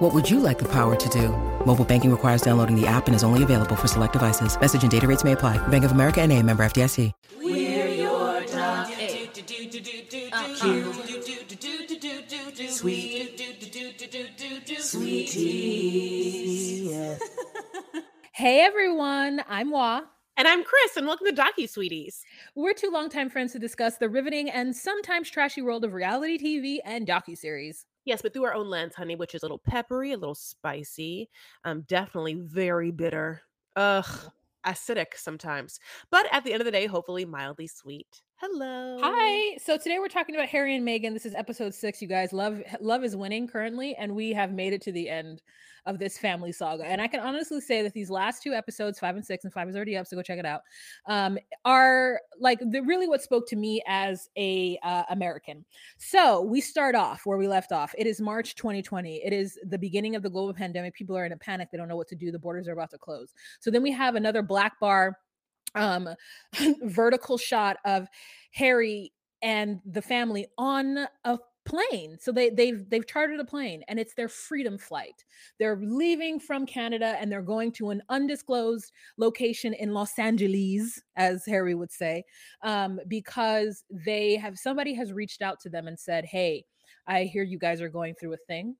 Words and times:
What 0.00 0.14
would 0.14 0.30
you 0.30 0.40
like 0.40 0.58
the 0.58 0.68
power 0.68 0.96
to 0.96 1.08
do? 1.10 1.28
Mobile 1.66 1.84
banking 1.84 2.10
requires 2.10 2.40
downloading 2.40 2.74
the 2.74 2.86
app 2.86 3.06
and 3.06 3.14
is 3.14 3.22
only 3.22 3.42
available 3.42 3.76
for 3.76 3.86
select 3.86 4.14
devices. 4.14 4.58
Message 4.58 4.80
and 4.80 4.90
data 4.90 5.06
rates 5.06 5.24
may 5.24 5.32
apply. 5.32 5.58
Bank 5.68 5.84
of 5.84 5.92
America 5.92 6.22
and 6.22 6.32
a 6.32 6.42
member 6.42 6.64
FDIC. 6.64 7.12
We're 7.36 7.86
your 7.86 8.40
dog. 8.46 8.86
Sweeties. 14.78 16.00
Hey 18.32 18.62
everyone, 18.62 19.44
I'm 19.50 19.70
Wa. 19.70 20.00
And 20.38 20.48
I'm 20.48 20.64
Chris, 20.64 20.96
and 20.96 21.06
welcome 21.06 21.26
to 21.26 21.34
Docu 21.34 21.68
Sweeties. 21.68 22.22
We're 22.54 22.72
two 22.72 22.88
longtime 22.90 23.28
friends 23.28 23.52
who 23.52 23.58
discuss 23.58 23.98
the 23.98 24.08
riveting 24.08 24.48
and 24.48 24.74
sometimes 24.74 25.28
trashy 25.28 25.60
world 25.60 25.84
of 25.84 25.92
reality 25.92 26.38
TV 26.38 26.78
and 26.86 27.06
docuseries. 27.06 27.84
Yes, 28.04 28.22
but 28.22 28.32
through 28.32 28.44
our 28.44 28.54
own 28.54 28.68
lens, 28.68 28.94
honey, 28.94 29.16
which 29.16 29.34
is 29.34 29.42
a 29.42 29.44
little 29.46 29.58
peppery, 29.58 30.12
a 30.12 30.18
little 30.18 30.34
spicy, 30.34 31.28
um, 31.64 31.82
definitely 31.82 32.34
very 32.34 32.90
bitter. 32.90 33.42
Ugh, 33.76 34.30
acidic 34.66 35.14
sometimes. 35.16 35.78
But 36.10 36.26
at 36.32 36.44
the 36.44 36.52
end 36.52 36.60
of 36.62 36.64
the 36.64 36.72
day, 36.72 36.86
hopefully 36.86 37.24
mildly 37.24 37.66
sweet. 37.66 38.22
Hello. 38.42 38.96
Hi. 39.02 39.58
So 39.58 39.76
today 39.76 39.98
we're 39.98 40.08
talking 40.08 40.34
about 40.34 40.48
Harry 40.48 40.74
and 40.74 40.86
Meghan. 40.86 41.12
This 41.12 41.26
is 41.26 41.34
episode 41.34 41.74
six, 41.74 42.00
you 42.00 42.08
guys. 42.08 42.32
Love 42.32 42.62
Love 42.80 43.04
is 43.04 43.14
winning 43.14 43.46
currently, 43.46 43.94
and 43.96 44.16
we 44.16 44.32
have 44.32 44.50
made 44.50 44.72
it 44.72 44.80
to 44.80 44.92
the 44.92 45.10
end 45.10 45.42
of 45.84 45.98
this 45.98 46.16
family 46.16 46.50
saga. 46.50 46.86
And 46.86 47.02
I 47.02 47.06
can 47.06 47.20
honestly 47.20 47.60
say 47.60 47.82
that 47.82 47.92
these 47.92 48.08
last 48.08 48.42
two 48.42 48.54
episodes, 48.54 48.98
five 48.98 49.14
and 49.14 49.22
six, 49.22 49.44
and 49.44 49.52
five 49.52 49.68
is 49.68 49.76
already 49.76 49.94
up, 49.94 50.06
so 50.06 50.16
go 50.16 50.22
check 50.22 50.38
it 50.38 50.46
out. 50.46 50.62
Um, 51.06 51.36
are 51.66 52.18
like 52.38 52.60
the 52.70 52.80
really 52.80 53.06
what 53.06 53.20
spoke 53.20 53.46
to 53.48 53.56
me 53.56 53.82
as 53.86 54.30
a 54.38 54.78
uh, 54.82 55.02
American. 55.10 55.62
So 55.98 56.40
we 56.40 56.62
start 56.62 56.94
off 56.94 57.26
where 57.26 57.36
we 57.36 57.46
left 57.46 57.72
off. 57.72 57.94
It 57.98 58.06
is 58.06 58.22
March 58.22 58.54
2020. 58.54 59.16
It 59.16 59.34
is 59.34 59.58
the 59.68 59.78
beginning 59.78 60.16
of 60.16 60.22
the 60.22 60.30
global 60.30 60.54
pandemic. 60.54 60.94
People 60.94 61.14
are 61.14 61.26
in 61.26 61.32
a 61.32 61.36
panic. 61.36 61.68
They 61.70 61.76
don't 61.76 61.88
know 61.88 61.96
what 61.96 62.08
to 62.08 62.16
do. 62.16 62.32
The 62.32 62.38
borders 62.38 62.68
are 62.68 62.72
about 62.72 62.90
to 62.92 62.98
close. 62.98 63.34
So 63.58 63.70
then 63.70 63.82
we 63.82 63.92
have 63.92 64.14
another 64.14 64.40
black 64.40 64.80
bar 64.80 65.18
um 65.74 66.08
vertical 66.82 67.38
shot 67.38 67.76
of 67.84 68.08
Harry 68.52 69.12
and 69.42 69.80
the 69.84 70.02
family 70.02 70.46
on 70.58 71.06
a 71.24 71.38
plane. 71.64 72.16
So 72.20 72.32
they 72.32 72.50
they've 72.50 72.88
they've 72.88 73.06
chartered 73.06 73.38
a 73.40 73.44
plane 73.44 73.82
and 73.88 73.98
it's 73.98 74.14
their 74.14 74.28
freedom 74.28 74.78
flight. 74.78 75.24
They're 75.58 75.78
leaving 75.80 76.40
from 76.40 76.66
Canada 76.66 77.16
and 77.20 77.30
they're 77.30 77.42
going 77.42 77.72
to 77.72 77.90
an 77.90 78.02
undisclosed 78.08 78.92
location 79.18 79.74
in 79.74 79.92
Los 79.92 80.18
Angeles, 80.18 81.00
as 81.16 81.44
Harry 81.46 81.74
would 81.74 81.92
say, 81.92 82.24
um, 82.62 82.98
because 83.08 83.84
they 83.90 84.36
have 84.36 84.58
somebody 84.58 84.94
has 84.94 85.12
reached 85.12 85.42
out 85.42 85.60
to 85.60 85.70
them 85.70 85.86
and 85.86 85.98
said, 85.98 86.24
"Hey, 86.24 86.64
I 87.06 87.24
hear 87.24 87.42
you 87.44 87.58
guys 87.58 87.80
are 87.80 87.88
going 87.88 88.14
through 88.14 88.34
a 88.34 88.38
thing. 88.48 88.76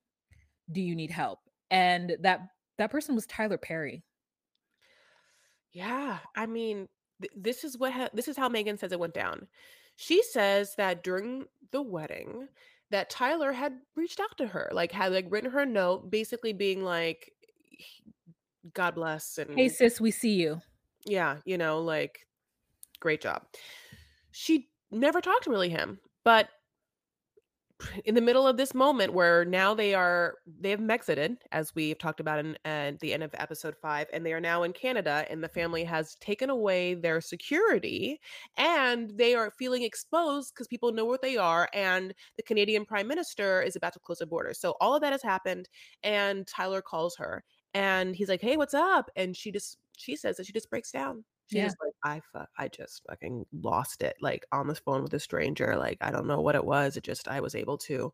Do 0.71 0.81
you 0.81 0.95
need 0.95 1.11
help?" 1.11 1.39
And 1.71 2.17
that 2.21 2.41
that 2.77 2.91
person 2.91 3.15
was 3.15 3.25
Tyler 3.27 3.57
Perry. 3.57 4.03
Yeah, 5.71 6.19
I 6.35 6.45
mean, 6.45 6.87
th- 7.21 7.31
this 7.35 7.63
is 7.63 7.77
what 7.77 7.93
ha- 7.93 8.09
this 8.13 8.27
is 8.27 8.37
how 8.37 8.49
Meghan 8.49 8.77
says 8.79 8.91
it 8.91 8.99
went 8.99 9.13
down. 9.13 9.47
She 9.95 10.23
says 10.23 10.75
that 10.77 11.03
during 11.03 11.45
the 11.71 11.81
wedding, 11.81 12.47
that 12.89 13.09
Tyler 13.09 13.51
had 13.53 13.73
reached 13.95 14.19
out 14.19 14.37
to 14.37 14.47
her, 14.47 14.69
like 14.73 14.91
had 14.91 15.13
like 15.13 15.27
written 15.29 15.51
her 15.51 15.61
a 15.61 15.65
note, 15.65 16.09
basically 16.11 16.53
being 16.53 16.83
like, 16.83 17.31
"God 18.73 18.95
bless," 18.95 19.37
and 19.37 19.55
Hey 19.55 19.69
sis, 19.69 20.01
we 20.01 20.11
see 20.11 20.33
you. 20.33 20.61
yeah, 21.05 21.37
you 21.45 21.57
know, 21.57 21.79
like, 21.79 22.27
great 22.99 23.21
job. 23.21 23.43
She 24.31 24.69
never 24.91 25.21
talked 25.21 25.43
to 25.45 25.49
really 25.49 25.69
him, 25.69 25.99
but 26.23 26.49
in 28.05 28.15
the 28.15 28.21
middle 28.21 28.47
of 28.47 28.57
this 28.57 28.73
moment 28.73 29.13
where 29.13 29.45
now 29.45 29.73
they 29.73 29.93
are 29.93 30.35
they 30.59 30.69
have 30.69 30.79
mexited 30.79 31.37
as 31.51 31.73
we've 31.75 31.97
talked 31.97 32.19
about 32.19 32.39
in 32.39 32.57
the 32.99 33.13
end 33.13 33.23
of 33.23 33.31
episode 33.35 33.75
five 33.81 34.07
and 34.13 34.25
they 34.25 34.33
are 34.33 34.39
now 34.39 34.63
in 34.63 34.73
canada 34.73 35.25
and 35.29 35.43
the 35.43 35.49
family 35.49 35.83
has 35.83 36.15
taken 36.15 36.49
away 36.49 36.93
their 36.93 37.21
security 37.21 38.19
and 38.57 39.11
they 39.15 39.35
are 39.35 39.51
feeling 39.51 39.83
exposed 39.83 40.53
because 40.53 40.67
people 40.67 40.91
know 40.91 41.05
where 41.05 41.19
they 41.21 41.37
are 41.37 41.69
and 41.73 42.13
the 42.37 42.43
canadian 42.43 42.85
prime 42.85 43.07
minister 43.07 43.61
is 43.61 43.75
about 43.75 43.93
to 43.93 43.99
close 43.99 44.19
the 44.19 44.25
border. 44.25 44.53
So 44.53 44.75
all 44.79 44.95
of 44.95 45.01
that 45.01 45.11
has 45.11 45.23
happened 45.23 45.69
and 46.03 46.47
tyler 46.47 46.81
calls 46.81 47.15
her 47.17 47.43
and 47.73 48.15
he's 48.15 48.29
like 48.29 48.41
hey 48.41 48.57
what's 48.57 48.73
up? 48.73 49.09
And 49.15 49.35
she 49.35 49.51
just 49.51 49.77
she 49.97 50.15
says 50.15 50.37
that 50.37 50.45
she 50.45 50.53
just 50.53 50.69
breaks 50.69 50.91
down 50.91 51.23
She's 51.51 51.63
Yeah. 51.63 51.73
just 51.73 51.77
like, 51.83 51.93
I 52.03 52.21
fu- 52.33 52.45
I 52.57 52.67
just 52.69 53.03
fucking 53.09 53.45
lost 53.53 54.01
it. 54.03 54.15
Like 54.21 54.45
on 54.51 54.67
the 54.67 54.75
phone 54.75 55.03
with 55.03 55.13
a 55.13 55.19
stranger. 55.19 55.75
Like 55.77 55.97
I 56.01 56.11
don't 56.11 56.27
know 56.27 56.41
what 56.41 56.55
it 56.55 56.65
was. 56.65 56.97
It 56.97 57.03
just 57.03 57.27
I 57.27 57.41
was 57.41 57.55
able 57.55 57.77
to 57.79 58.13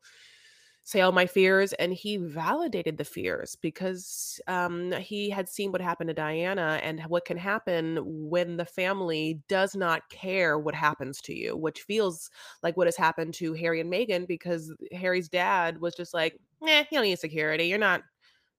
say 0.83 1.01
all 1.01 1.11
my 1.11 1.25
fears, 1.25 1.73
and 1.73 1.93
he 1.93 2.15
validated 2.17 2.97
the 2.97 3.03
fears 3.03 3.55
because 3.57 4.39
um, 4.47 4.93
he 4.93 5.29
had 5.29 5.49
seen 5.49 5.71
what 5.71 5.81
happened 5.81 6.07
to 6.09 6.13
Diana 6.13 6.79
and 6.81 7.01
what 7.03 7.25
can 7.25 7.37
happen 7.37 7.97
when 8.05 8.55
the 8.57 8.65
family 8.65 9.41
does 9.49 9.75
not 9.75 10.09
care 10.09 10.57
what 10.57 10.75
happens 10.75 11.21
to 11.23 11.33
you, 11.35 11.57
which 11.57 11.81
feels 11.81 12.29
like 12.63 12.77
what 12.77 12.87
has 12.87 12.95
happened 12.95 13.33
to 13.35 13.53
Harry 13.53 13.81
and 13.81 13.91
Meghan 13.91 14.27
because 14.27 14.73
Harry's 14.93 15.27
dad 15.29 15.81
was 15.81 15.93
just 15.95 16.13
like, 16.13 16.39
"Nah, 16.61 16.79
you 16.79 16.85
don't 16.93 17.03
need 17.03 17.19
security. 17.19 17.65
You're 17.65 17.77
not 17.79 18.03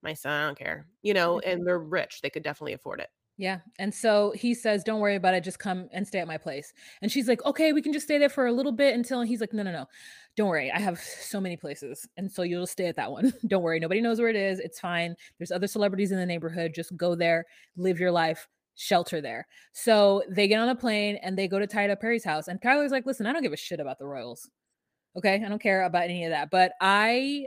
my 0.02 0.14
son. 0.14 0.32
I 0.42 0.46
don't 0.46 0.58
care." 0.58 0.88
You 1.02 1.14
know, 1.14 1.40
and 1.40 1.66
they're 1.66 1.78
rich. 1.78 2.20
They 2.22 2.30
could 2.30 2.42
definitely 2.44 2.74
afford 2.74 3.00
it. 3.00 3.10
Yeah. 3.38 3.60
And 3.78 3.94
so 3.94 4.32
he 4.34 4.52
says, 4.52 4.82
Don't 4.82 4.98
worry 4.98 5.14
about 5.14 5.32
it. 5.32 5.44
Just 5.44 5.60
come 5.60 5.88
and 5.92 6.06
stay 6.06 6.18
at 6.18 6.26
my 6.26 6.36
place. 6.36 6.72
And 7.00 7.10
she's 7.10 7.28
like, 7.28 7.44
Okay, 7.46 7.72
we 7.72 7.80
can 7.80 7.92
just 7.92 8.04
stay 8.04 8.18
there 8.18 8.28
for 8.28 8.46
a 8.46 8.52
little 8.52 8.72
bit 8.72 8.94
until 8.96 9.22
he's 9.22 9.40
like, 9.40 9.52
No, 9.52 9.62
no, 9.62 9.70
no. 9.70 9.86
Don't 10.36 10.48
worry. 10.48 10.72
I 10.72 10.80
have 10.80 10.98
so 10.98 11.40
many 11.40 11.56
places. 11.56 12.06
And 12.16 12.30
so 12.30 12.42
you'll 12.42 12.66
stay 12.66 12.86
at 12.86 12.96
that 12.96 13.10
one. 13.10 13.32
Don't 13.46 13.62
worry. 13.62 13.78
Nobody 13.78 14.00
knows 14.00 14.18
where 14.18 14.28
it 14.28 14.36
is. 14.36 14.58
It's 14.58 14.80
fine. 14.80 15.14
There's 15.38 15.52
other 15.52 15.68
celebrities 15.68 16.10
in 16.10 16.18
the 16.18 16.26
neighborhood. 16.26 16.74
Just 16.74 16.96
go 16.96 17.14
there, 17.14 17.44
live 17.76 18.00
your 18.00 18.10
life, 18.10 18.48
shelter 18.74 19.20
there. 19.20 19.46
So 19.72 20.24
they 20.28 20.48
get 20.48 20.60
on 20.60 20.68
a 20.68 20.74
plane 20.74 21.16
and 21.22 21.38
they 21.38 21.46
go 21.46 21.60
to 21.60 21.66
Tyler 21.66 21.96
Perry's 21.96 22.24
house. 22.24 22.48
And 22.48 22.60
Tyler's 22.60 22.90
like, 22.90 23.06
Listen, 23.06 23.26
I 23.26 23.32
don't 23.32 23.42
give 23.42 23.52
a 23.52 23.56
shit 23.56 23.78
about 23.78 24.00
the 24.00 24.06
Royals. 24.06 24.50
Okay. 25.16 25.34
I 25.34 25.48
don't 25.48 25.62
care 25.62 25.84
about 25.84 26.04
any 26.04 26.24
of 26.24 26.30
that. 26.30 26.50
But 26.50 26.72
I 26.80 27.46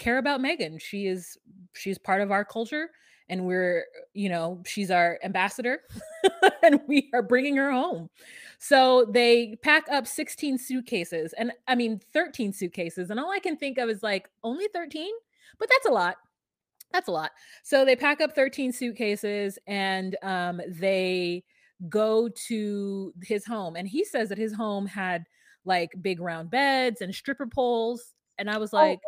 care 0.00 0.18
about 0.18 0.40
Meghan. 0.40 0.80
She 0.80 1.06
is 1.06 1.38
she's 1.74 1.98
part 1.98 2.20
of 2.20 2.32
our 2.32 2.44
culture 2.44 2.90
and 3.28 3.44
we're 3.44 3.84
you 4.14 4.28
know 4.28 4.62
she's 4.66 4.90
our 4.90 5.18
ambassador 5.22 5.80
and 6.62 6.80
we 6.88 7.10
are 7.12 7.22
bringing 7.22 7.56
her 7.56 7.70
home 7.70 8.08
so 8.58 9.06
they 9.10 9.56
pack 9.62 9.84
up 9.90 10.06
16 10.06 10.58
suitcases 10.58 11.32
and 11.34 11.52
i 11.66 11.74
mean 11.74 12.00
13 12.12 12.52
suitcases 12.52 13.10
and 13.10 13.20
all 13.20 13.30
i 13.30 13.38
can 13.38 13.56
think 13.56 13.78
of 13.78 13.88
is 13.88 14.02
like 14.02 14.28
only 14.42 14.66
13 14.72 15.12
but 15.58 15.68
that's 15.68 15.86
a 15.86 15.92
lot 15.92 16.16
that's 16.92 17.08
a 17.08 17.12
lot 17.12 17.30
so 17.62 17.84
they 17.84 17.96
pack 17.96 18.20
up 18.20 18.34
13 18.34 18.72
suitcases 18.72 19.58
and 19.66 20.16
um, 20.22 20.60
they 20.68 21.44
go 21.88 22.28
to 22.28 23.12
his 23.22 23.44
home 23.44 23.76
and 23.76 23.86
he 23.86 24.04
says 24.04 24.28
that 24.28 24.38
his 24.38 24.52
home 24.52 24.86
had 24.86 25.24
like 25.64 25.90
big 26.00 26.20
round 26.20 26.50
beds 26.50 27.02
and 27.02 27.14
stripper 27.14 27.46
poles 27.46 28.14
and 28.38 28.50
i 28.50 28.56
was 28.56 28.72
like 28.72 28.98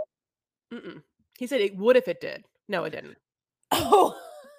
Mm-mm. 0.73 1.03
He 1.39 1.47
said 1.47 1.61
it 1.61 1.77
would 1.77 1.97
if 1.97 2.09
it 2.09 2.21
did. 2.21 2.45
No, 2.69 2.85
it 2.85 2.91
didn't. 2.91 3.17
Oh 3.73 4.17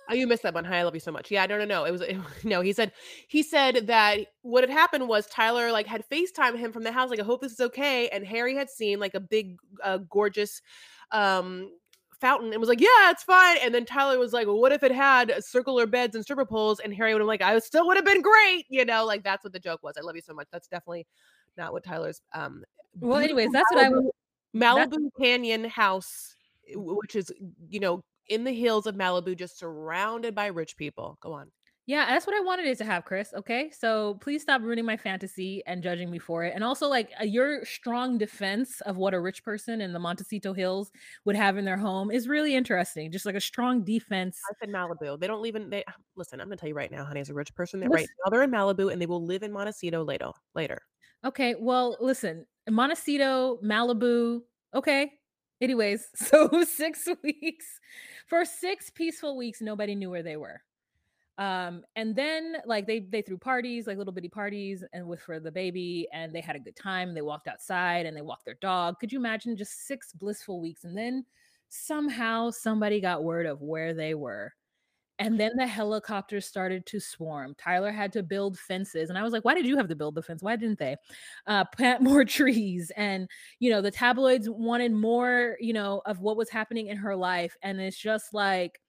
Oh, 0.09 0.13
you 0.13 0.27
missed 0.27 0.43
that 0.43 0.53
one. 0.53 0.65
Hi, 0.65 0.79
I 0.79 0.83
love 0.83 0.93
you 0.93 0.99
so 0.99 1.11
much. 1.11 1.31
Yeah, 1.31 1.45
no, 1.45 1.57
no, 1.57 1.63
no. 1.63 1.85
It 1.85 1.91
was 1.91 2.01
it, 2.01 2.17
no. 2.43 2.59
He 2.59 2.73
said 2.73 2.91
he 3.29 3.41
said 3.41 3.87
that 3.87 4.19
what 4.41 4.61
had 4.61 4.69
happened 4.69 5.07
was 5.07 5.25
Tyler 5.27 5.71
like 5.71 5.87
had 5.87 6.03
Facetime 6.09 6.57
him 6.57 6.73
from 6.73 6.83
the 6.83 6.91
house. 6.91 7.09
Like, 7.09 7.21
I 7.21 7.23
hope 7.23 7.39
this 7.41 7.53
is 7.53 7.61
okay. 7.61 8.09
And 8.09 8.25
Harry 8.25 8.53
had 8.53 8.69
seen 8.69 8.99
like 8.99 9.13
a 9.15 9.21
big, 9.21 9.57
uh, 9.81 9.99
gorgeous, 10.09 10.61
um, 11.11 11.71
fountain 12.19 12.51
and 12.51 12.59
was 12.59 12.67
like, 12.67 12.81
yeah, 12.81 13.09
it's 13.09 13.23
fine. 13.23 13.57
And 13.61 13.73
then 13.73 13.85
Tyler 13.85 14.19
was 14.19 14.33
like, 14.33 14.47
well, 14.47 14.59
what 14.59 14.73
if 14.73 14.83
it 14.83 14.91
had 14.91 15.33
circular 15.41 15.87
beds 15.87 16.13
and 16.13 16.25
stripper 16.25 16.45
poles? 16.45 16.81
And 16.81 16.93
Harry 16.93 17.13
would 17.13 17.21
have 17.21 17.27
like, 17.27 17.41
I 17.41 17.57
still 17.59 17.87
would 17.87 17.95
have 17.95 18.05
been 18.05 18.21
great. 18.21 18.65
You 18.67 18.83
know, 18.83 19.05
like 19.05 19.23
that's 19.23 19.45
what 19.45 19.53
the 19.53 19.59
joke 19.59 19.81
was. 19.81 19.95
I 19.97 20.01
love 20.01 20.15
you 20.17 20.21
so 20.21 20.33
much. 20.33 20.47
That's 20.51 20.67
definitely 20.67 21.07
not 21.57 21.71
what 21.71 21.85
Tyler's 21.85 22.21
um. 22.33 22.63
well 22.99 23.17
anyways 23.19 23.49
beautiful 23.49 23.53
that's 23.53 23.71
what 23.71 23.85
i 23.85 23.89
Malibu- 23.89 24.09
that's- 24.53 24.87
Malibu 24.89 25.09
Canyon 25.21 25.63
house, 25.65 26.35
which 26.75 27.15
is, 27.15 27.31
you 27.69 27.79
know, 27.79 28.03
in 28.31 28.43
the 28.43 28.53
hills 28.53 28.87
of 28.87 28.95
Malibu, 28.95 29.37
just 29.37 29.59
surrounded 29.59 30.33
by 30.33 30.47
rich 30.47 30.77
people. 30.77 31.17
Go 31.21 31.33
on. 31.33 31.51
Yeah, 31.87 32.05
that's 32.05 32.27
what 32.27 32.35
I 32.35 32.39
wanted 32.41 32.67
it 32.67 32.77
to 32.77 32.85
have, 32.85 33.05
Chris. 33.05 33.33
Okay. 33.33 33.71
So 33.71 34.13
please 34.21 34.41
stop 34.43 34.61
ruining 34.61 34.85
my 34.85 34.95
fantasy 34.95 35.63
and 35.65 35.81
judging 35.83 36.09
me 36.11 36.19
for 36.19 36.43
it. 36.43 36.53
And 36.55 36.63
also, 36.63 36.87
like, 36.87 37.09
uh, 37.19 37.23
your 37.25 37.65
strong 37.65 38.17
defense 38.17 38.81
of 38.81 38.97
what 38.97 39.13
a 39.13 39.19
rich 39.19 39.43
person 39.43 39.81
in 39.81 39.91
the 39.91 39.99
Montecito 39.99 40.53
Hills 40.53 40.91
would 41.25 41.35
have 41.35 41.57
in 41.57 41.65
their 41.65 41.77
home 41.77 42.11
is 42.11 42.27
really 42.27 42.55
interesting. 42.55 43.11
Just 43.11 43.25
like 43.25 43.35
a 43.35 43.41
strong 43.41 43.83
defense. 43.83 44.39
I 44.49 44.53
said 44.59 44.69
Malibu. 44.73 45.19
They 45.19 45.27
don't 45.27 45.41
live 45.41 45.55
in 45.55 45.69
they 45.69 45.83
listen, 46.15 46.39
I'm 46.39 46.47
gonna 46.47 46.57
tell 46.57 46.69
you 46.69 46.75
right 46.75 46.91
now, 46.91 47.03
honey, 47.03 47.19
as 47.19 47.29
a 47.29 47.33
rich 47.33 47.53
person, 47.55 47.81
right 47.81 47.91
Listen, 47.91 48.07
now 48.23 48.29
they're 48.29 48.43
in 48.43 48.51
Malibu 48.51 48.91
and 48.91 49.01
they 49.01 49.07
will 49.07 49.25
live 49.25 49.43
in 49.43 49.51
Montecito 49.51 50.03
later 50.03 50.29
later. 50.55 50.81
okay, 51.25 51.55
well, 51.59 51.97
listen, 51.99 52.45
Montecito, 52.69 53.59
Malibu. 53.63 54.41
Okay. 54.73 55.11
Anyways, 55.61 56.07
so 56.15 56.49
six 56.63 57.07
weeks 57.23 57.79
for 58.27 58.43
six 58.45 58.89
peaceful 58.89 59.37
weeks, 59.37 59.61
nobody 59.61 59.95
knew 59.95 60.09
where 60.09 60.23
they 60.23 60.37
were. 60.37 60.61
Um, 61.37 61.83
and 61.95 62.15
then 62.15 62.57
like 62.65 62.85
they 62.85 62.99
they 62.99 63.21
threw 63.21 63.37
parties, 63.37 63.87
like 63.87 63.97
little 63.97 64.13
bitty 64.13 64.29
parties, 64.29 64.83
and 64.93 65.07
with 65.07 65.21
for 65.21 65.39
the 65.39 65.51
baby, 65.51 66.07
and 66.13 66.33
they 66.33 66.41
had 66.41 66.55
a 66.55 66.59
good 66.59 66.75
time. 66.75 67.13
They 67.13 67.21
walked 67.21 67.47
outside 67.47 68.05
and 68.05 68.15
they 68.15 68.21
walked 68.21 68.45
their 68.45 68.57
dog. 68.61 68.99
Could 68.99 69.11
you 69.11 69.19
imagine 69.19 69.55
just 69.55 69.87
six 69.87 70.11
blissful 70.13 70.61
weeks? 70.61 70.83
And 70.83 70.97
then 70.97 71.25
somehow 71.69 72.51
somebody 72.51 72.99
got 72.99 73.23
word 73.23 73.45
of 73.45 73.61
where 73.61 73.93
they 73.93 74.13
were. 74.13 74.53
And 75.21 75.39
then 75.39 75.51
the 75.55 75.67
helicopters 75.67 76.47
started 76.47 76.85
to 76.87 76.99
swarm. 76.99 77.55
Tyler 77.57 77.91
had 77.91 78.11
to 78.13 78.23
build 78.23 78.57
fences. 78.59 79.09
And 79.09 79.17
I 79.19 79.23
was 79.23 79.31
like, 79.31 79.45
why 79.45 79.53
did 79.53 79.67
you 79.67 79.77
have 79.77 79.87
to 79.89 79.95
build 79.95 80.15
the 80.15 80.23
fence? 80.23 80.41
Why 80.41 80.55
didn't 80.57 80.79
they? 80.79 80.97
Uh, 81.47 81.63
plant 81.65 82.01
more 82.01 82.25
trees. 82.25 82.91
And, 82.97 83.29
you 83.59 83.69
know, 83.69 83.81
the 83.81 83.91
tabloids 83.91 84.49
wanted 84.49 84.91
more, 84.93 85.57
you 85.61 85.73
know, 85.73 86.01
of 86.07 86.21
what 86.21 86.37
was 86.37 86.49
happening 86.49 86.87
in 86.87 86.97
her 86.97 87.15
life. 87.15 87.55
And 87.61 87.79
it's 87.79 87.97
just 87.97 88.33
like, 88.33 88.81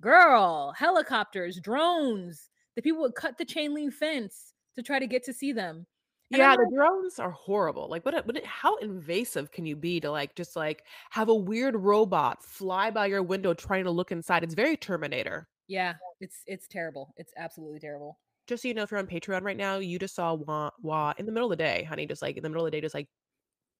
girl, 0.00 0.72
helicopters, 0.76 1.60
drones. 1.60 2.50
The 2.76 2.82
people 2.82 3.02
would 3.02 3.14
cut 3.16 3.38
the 3.38 3.44
chain 3.44 3.74
link 3.74 3.94
fence 3.94 4.54
to 4.76 4.82
try 4.82 4.98
to 4.98 5.06
get 5.06 5.24
to 5.24 5.34
see 5.34 5.52
them. 5.52 5.86
And 6.32 6.40
Yeah, 6.40 6.56
the 6.56 6.66
drones 6.74 7.18
are 7.18 7.30
horrible. 7.30 7.88
Like, 7.88 8.04
what 8.04 8.26
what 8.26 8.42
how 8.44 8.76
invasive 8.76 9.50
can 9.52 9.66
you 9.66 9.76
be 9.76 10.00
to, 10.00 10.10
like, 10.10 10.34
just, 10.34 10.56
like, 10.56 10.84
have 11.10 11.28
a 11.28 11.34
weird 11.34 11.76
robot 11.76 12.42
fly 12.42 12.90
by 12.90 13.06
your 13.06 13.22
window 13.22 13.54
trying 13.54 13.84
to 13.84 13.90
look 13.90 14.10
inside? 14.10 14.42
It's 14.42 14.54
very 14.54 14.76
Terminator. 14.76 15.48
Yeah, 15.66 15.96
it's 16.20 16.42
it's 16.46 16.66
terrible. 16.68 17.14
It's 17.16 17.32
absolutely 17.36 17.80
terrible. 17.80 18.20
Just 18.46 18.62
so 18.62 18.68
you 18.68 18.74
know, 18.74 18.82
if 18.82 18.90
you're 18.90 19.00
on 19.00 19.06
Patreon 19.06 19.42
right 19.42 19.56
now, 19.56 19.78
you 19.78 19.98
just 19.98 20.14
saw 20.14 20.34
Wah 20.34 20.70
Wah 20.82 21.14
in 21.18 21.24
the 21.26 21.32
middle 21.32 21.50
of 21.50 21.56
the 21.58 21.62
day, 21.64 21.84
honey, 21.84 22.06
just, 22.06 22.20
like, 22.22 22.36
in 22.36 22.42
the 22.42 22.48
middle 22.50 22.64
of 22.66 22.70
the 22.70 22.76
day, 22.76 22.80
just, 22.82 22.94
like, 22.94 23.08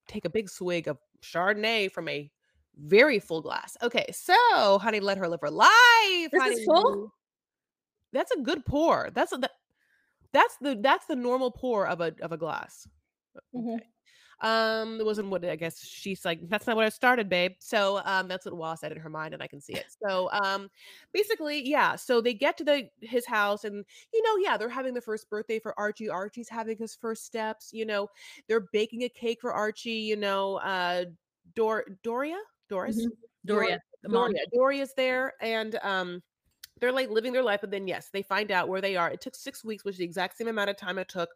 take 0.07 0.25
a 0.25 0.29
big 0.31 0.49
swig 0.49 0.87
of 0.87 0.99
Chardonnay 1.23 1.91
from 1.91 2.09
a 2.09 2.31
very 2.75 3.19
full 3.19 3.41
glass. 3.41 3.77
Okay, 3.83 4.07
so, 4.13 4.79
honey, 4.79 4.99
let 5.01 5.17
her 5.19 5.27
live 5.29 5.41
her 5.41 5.51
life, 5.51 6.31
This 6.31 6.45
is 6.45 6.59
full? 6.59 6.83
That's 8.11 8.31
a 8.31 8.41
good 8.41 8.65
pour. 8.65 9.09
That's 9.11 9.31
a 9.33 9.37
that 9.37 9.51
that's 10.33 10.57
the 10.59 10.77
that's 10.81 11.07
the 11.07 11.15
normal 11.17 11.51
pour 11.51 11.87
of 11.87 12.01
a 12.01 12.15
of 12.21 12.31
a 12.31 12.37
glass. 12.37 12.87
Uh, 13.35 13.41
Mhm. 13.53 13.94
Um, 14.45 14.99
it 14.99 15.05
wasn't 15.05 15.29
what 15.29 15.43
I 15.45 15.55
guess 15.55 15.81
she's 15.83 16.23
like, 16.25 16.39
"That's 16.49 16.67
not 16.67 16.75
what 16.75 16.85
I 16.85 16.89
started, 16.89 17.29
babe." 17.29 17.53
So, 17.59 18.01
um, 18.05 18.27
that's 18.27 18.45
what 18.45 18.55
Wah 18.55 18.75
said 18.75 18.91
in 18.91 18.99
her 18.99 19.09
mind, 19.09 19.33
and 19.33 19.41
I 19.43 19.47
can 19.47 19.59
see 19.61 19.73
it. 19.75 19.87
So, 20.05 20.29
um, 20.31 20.69
basically, 21.13 21.67
yeah, 21.67 21.95
so 21.95 22.21
they 22.21 22.33
get 22.35 22.57
to 22.57 22.63
the 22.65 22.89
his 23.01 23.25
house 23.25 23.63
and, 23.65 23.85
you 24.13 24.21
know, 24.23 24.37
yeah, 24.37 24.57
they're 24.57 24.69
having 24.69 24.93
the 24.93 25.01
first 25.01 25.29
birthday 25.31 25.59
for 25.59 25.77
Archie. 25.79 26.09
Archie's 26.09 26.49
having 26.49 26.77
his 26.77 26.95
first 26.95 27.25
steps, 27.25 27.71
you 27.73 27.85
know, 27.85 28.09
they're 28.47 28.67
baking 28.73 29.03
a 29.03 29.09
cake 29.09 29.41
for 29.41 29.53
Archie, 29.53 29.91
you 29.93 30.15
know, 30.17 30.57
uh, 30.57 31.05
Dor 31.55 31.85
Doria? 32.03 32.39
Doris? 32.69 32.97
Mhm. 32.97 33.11
Dor 33.45 33.67
Doria. 33.67 33.79
Doria. 34.09 34.45
Doria's 34.53 34.93
there, 34.95 35.33
and, 35.41 35.75
um, 35.83 36.23
they're, 36.81 36.91
like, 36.93 37.09
living 37.09 37.33
their 37.33 37.43
life, 37.43 37.61
but 37.61 37.71
then, 37.71 37.87
yes, 37.87 38.09
they 38.11 38.23
find 38.23 38.51
out 38.51 38.69
where 38.69 38.81
they 38.81 38.95
are. 38.97 39.11
It 39.11 39.21
took 39.21 39.35
6 39.35 39.63
weeks, 39.65 39.85
which 39.85 39.95
is 39.95 39.99
the 39.99 40.05
exact 40.05 40.37
same 40.37 40.47
amount 40.49 40.69
of 40.71 40.77
time 40.77 40.97
it 40.99 41.09
took 41.09 41.29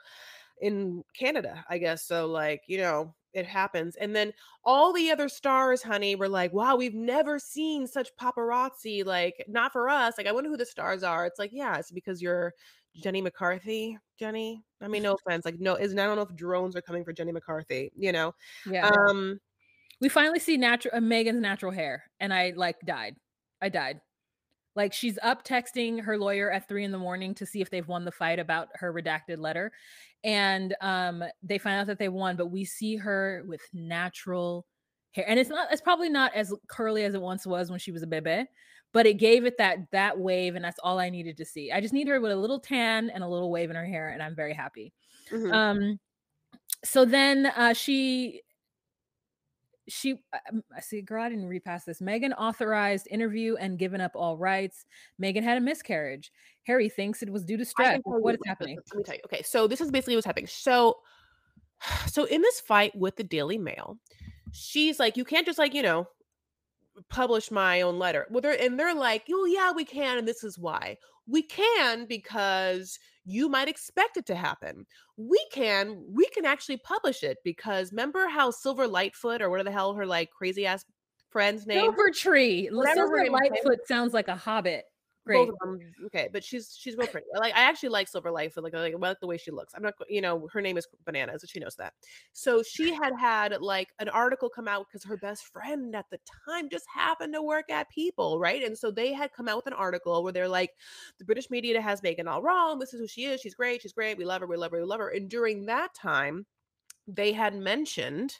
in 0.62 1.04
Canada, 1.18 1.64
I 1.70 1.78
guess. 1.78 2.06
So, 2.06 2.28
like, 2.28 2.64
you 2.68 2.78
know, 2.78 3.14
it 3.34 3.46
happens. 3.46 3.96
And 3.96 4.16
then 4.16 4.34
all 4.64 4.92
the 4.92 5.12
other 5.12 5.30
stars, 5.30 5.82
honey, 5.84 6.16
were 6.16 6.30
like, 6.30 6.52
wow, 6.54 6.76
we've 6.76 6.96
never 6.96 7.40
seen 7.40 7.86
such 7.88 8.10
paparazzi. 8.20 9.06
Like, 9.06 9.44
not 9.48 9.72
for 9.72 9.90
us. 9.90 10.16
Like, 10.18 10.28
I 10.28 10.32
wonder 10.32 10.50
who 10.50 10.58
the 10.58 10.66
stars 10.66 11.04
are. 11.04 11.26
It's 11.26 11.40
like, 11.40 11.52
yeah, 11.54 11.78
it's 11.78 11.92
because 11.92 12.22
you're 12.22 12.54
Jenny 13.02 13.22
McCarthy. 13.22 13.98
Jenny. 14.18 14.64
I 14.82 14.88
mean, 14.88 15.04
no 15.04 15.16
offense. 15.16 15.46
Like, 15.46 15.60
no, 15.60 15.76
is 15.76 15.94
I 15.94 15.98
don't 15.98 16.16
know 16.16 16.24
if 16.24 16.36
drones 16.36 16.76
are 16.76 16.82
coming 16.82 17.04
for 17.04 17.14
Jenny 17.14 17.32
McCarthy, 17.32 17.92
you 17.96 18.12
know. 18.12 18.34
Yeah. 18.66 18.88
Um, 18.88 19.40
We 20.02 20.08
finally 20.08 20.40
see 20.40 20.56
natural 20.56 20.96
uh, 20.96 21.02
Meghan's 21.02 21.42
natural 21.42 21.74
hair, 21.74 22.04
and 22.22 22.34
I 22.34 22.54
like 22.56 22.80
died. 22.86 23.18
I 23.62 23.68
died. 23.68 24.00
Like 24.80 24.94
she's 24.94 25.20
up 25.22 25.44
texting 25.46 26.02
her 26.04 26.18
lawyer 26.18 26.50
at 26.52 26.68
three 26.70 26.86
in 26.86 26.92
the 26.92 26.98
morning 26.98 27.36
to 27.36 27.46
see 27.46 27.62
if 27.62 27.70
they've 27.70 27.88
won 27.88 28.06
the 28.06 28.12
fight 28.14 28.40
about 28.40 28.70
her 28.76 28.94
redacted 28.94 29.38
letter. 29.40 29.74
And 30.24 30.74
um, 30.82 31.24
they 31.44 31.58
find 31.58 31.82
out 31.82 31.88
that 31.88 32.00
they 32.00 32.10
won, 32.10 32.38
but 32.38 32.48
we 32.48 32.66
see 32.66 32.96
her 32.98 33.44
with 33.46 33.62
natural 33.74 34.66
hair. 35.12 35.26
And 35.28 35.40
it's 35.40 35.50
not 35.50 35.72
it's 35.72 35.82
probably 35.82 36.10
not 36.10 36.34
as 36.36 36.54
curly 36.68 37.04
as 37.04 37.14
it 37.14 37.22
once 37.22 37.46
was 37.46 37.70
when 37.70 37.80
she 37.80 37.92
was 37.92 38.04
a 38.04 38.08
bebe, 38.08 38.46
but 38.94 39.06
it 39.06 39.16
gave 39.16 39.46
it 39.46 39.58
that 39.58 39.80
that 39.92 40.20
wave, 40.20 40.56
and 40.56 40.64
that's 40.64 40.80
all 40.84 41.00
I 41.00 41.10
needed 41.10 41.38
to 41.38 41.46
see. 41.46 41.72
I 41.72 41.82
just 41.82 41.94
need 41.94 42.08
her 42.08 42.22
with 42.22 42.32
a 42.32 42.38
little 42.38 42.60
tan 42.60 43.10
and 43.10 43.24
a 43.24 43.28
little 43.28 43.52
wave 43.52 43.70
in 43.70 43.76
her 43.76 43.86
hair, 43.86 44.10
and 44.10 44.24
I'm 44.24 44.36
very 44.36 44.54
happy. 44.54 44.94
mhm. 45.32 45.52
Um, 45.52 46.00
so 46.84 47.06
then 47.06 47.48
uh 47.48 47.74
she 47.74 48.42
she 49.90 50.14
um, 50.52 50.64
I 50.76 50.82
see 50.82 51.02
girl, 51.02 51.24
I 51.24 51.30
didn't 51.30 51.48
read 51.48 51.64
past 51.64 51.86
this. 51.86 52.00
Meghan 52.00 52.34
authorized 52.38 53.08
interview 53.10 53.56
and 53.56 53.78
given 53.78 54.02
up 54.02 54.12
all 54.16 54.38
rights. 54.38 54.86
Meghan 55.22 55.44
had 55.44 55.58
a 55.58 55.62
miscarriage. 55.62 56.32
Harry 56.64 56.90
thinks 56.90 57.24
it 57.24 57.30
was 57.30 57.44
due 57.44 57.58
to 57.58 57.66
stress. 57.66 58.00
What 58.04 58.36
is 58.36 58.42
happening? 58.46 58.78
let 58.78 58.98
me 58.98 59.04
tell 59.04 59.16
you. 59.16 59.22
Okay, 59.26 59.42
so 59.42 59.68
this 59.68 59.82
is 59.82 59.92
basically 59.92 60.16
what's 60.16 60.26
happening. 60.26 60.48
So 60.48 60.98
so 62.08 62.26
in 62.26 62.42
this 62.42 62.60
fight 62.60 62.96
with 62.96 63.16
the 63.16 63.24
Daily 63.24 63.58
Mail, 63.58 63.98
she's 64.52 65.00
like, 65.00 65.18
you 65.18 65.26
can't 65.26 65.46
just 65.46 65.60
like, 65.60 65.74
you 65.74 65.82
know, 65.82 66.08
publish 67.10 67.52
my 67.52 67.82
own 67.82 68.00
letter. 68.00 68.28
Well, 68.30 68.42
they're 68.42 68.60
and 68.60 68.80
they're 68.80 68.96
like, 68.96 69.24
oh 69.32 69.46
yeah, 69.46 69.72
we 69.72 69.86
can, 69.86 70.18
and 70.18 70.28
this 70.28 70.44
is 70.44 70.58
why. 70.58 70.98
We 71.28 71.44
can 71.44 72.06
because 72.08 72.98
you 73.24 73.50
might 73.50 73.68
expect 73.68 74.18
it 74.18 74.26
to 74.28 74.36
happen. 74.36 74.86
We 75.18 75.46
can, 75.52 76.04
we 76.10 76.26
can 76.30 76.46
actually 76.46 76.78
publish 76.78 77.22
it 77.22 77.38
because 77.44 77.92
remember 77.92 78.28
how 78.28 78.50
Silver 78.50 78.88
Lightfoot 78.88 79.42
or 79.42 79.50
what 79.50 79.64
the 79.64 79.72
hell 79.72 79.94
her 79.94 80.06
like 80.06 80.32
crazy 80.32 80.66
ass 80.66 80.84
friend's 81.30 81.68
name? 81.68 81.82
Silver 81.82 82.10
Tree. 82.12 82.68
L- 82.72 82.78
Whatever 82.78 83.02
her 83.02 83.26
Silver 83.26 83.32
Lightfoot 83.32 83.88
sounds 83.88 84.14
like 84.14 84.28
a 84.28 84.36
hobbit. 84.36 84.86
Both 85.30 85.48
Great. 85.48 85.50
of 85.50 85.56
them, 85.60 85.94
okay, 86.08 86.30
but 86.32 86.44
she's 86.44 86.76
she's 86.80 86.96
real 86.98 87.08
pretty. 87.08 87.28
Like 87.36 87.54
I 87.56 87.62
actually 87.62 87.90
like 87.90 88.08
Silver 88.08 88.32
Life. 88.32 88.54
like 88.58 88.74
like, 88.74 88.94
I 88.94 88.98
like 88.98 89.20
the 89.20 89.28
way 89.28 89.38
she 89.38 89.52
looks. 89.52 89.74
I'm 89.76 89.84
not, 89.84 89.94
you 90.10 90.22
know, 90.22 90.48
her 90.52 90.62
name 90.62 90.78
is 90.78 90.88
Bananas, 91.06 91.44
and 91.44 91.50
she 91.50 91.60
knows 91.60 91.76
that. 91.76 91.94
So 92.34 92.64
she 92.64 92.94
had 92.94 93.14
had 93.18 93.62
like 93.62 93.90
an 94.00 94.10
article 94.10 94.50
come 94.50 94.68
out 94.68 94.88
because 94.88 95.04
her 95.04 95.18
best 95.18 95.46
friend 95.46 95.96
at 95.96 96.06
the 96.12 96.20
time 96.48 96.70
just 96.70 96.86
happened 96.94 97.34
to 97.34 97.42
work 97.42 97.70
at 97.70 97.90
People, 97.90 98.40
right? 98.40 98.64
And 98.64 98.78
so 98.78 98.92
they 98.92 99.14
had 99.14 99.34
come 99.34 99.48
out 99.48 99.58
with 99.58 99.68
an 99.68 99.74
article 99.74 100.24
where 100.24 100.34
they're 100.34 100.48
like, 100.48 100.72
the 101.18 101.26
British 101.26 101.50
media 101.50 101.82
has 101.82 102.02
Meghan 102.02 102.28
all 102.28 102.42
wrong. 102.42 102.80
This 102.80 102.94
is 102.94 103.00
who 103.00 103.08
she 103.08 103.26
is. 103.26 103.42
She's 103.42 103.56
great. 103.56 103.82
She's 103.82 103.94
great. 103.94 104.18
We 104.18 104.26
love 104.26 104.42
her. 104.42 104.48
We 104.48 104.58
love 104.58 104.72
her. 104.72 104.80
We 104.80 104.84
love 104.84 105.00
her. 105.00 105.10
And 105.10 105.30
during 105.30 105.66
that 105.66 105.94
time, 105.94 106.46
they 107.08 107.34
had 107.34 107.56
mentioned 107.56 108.38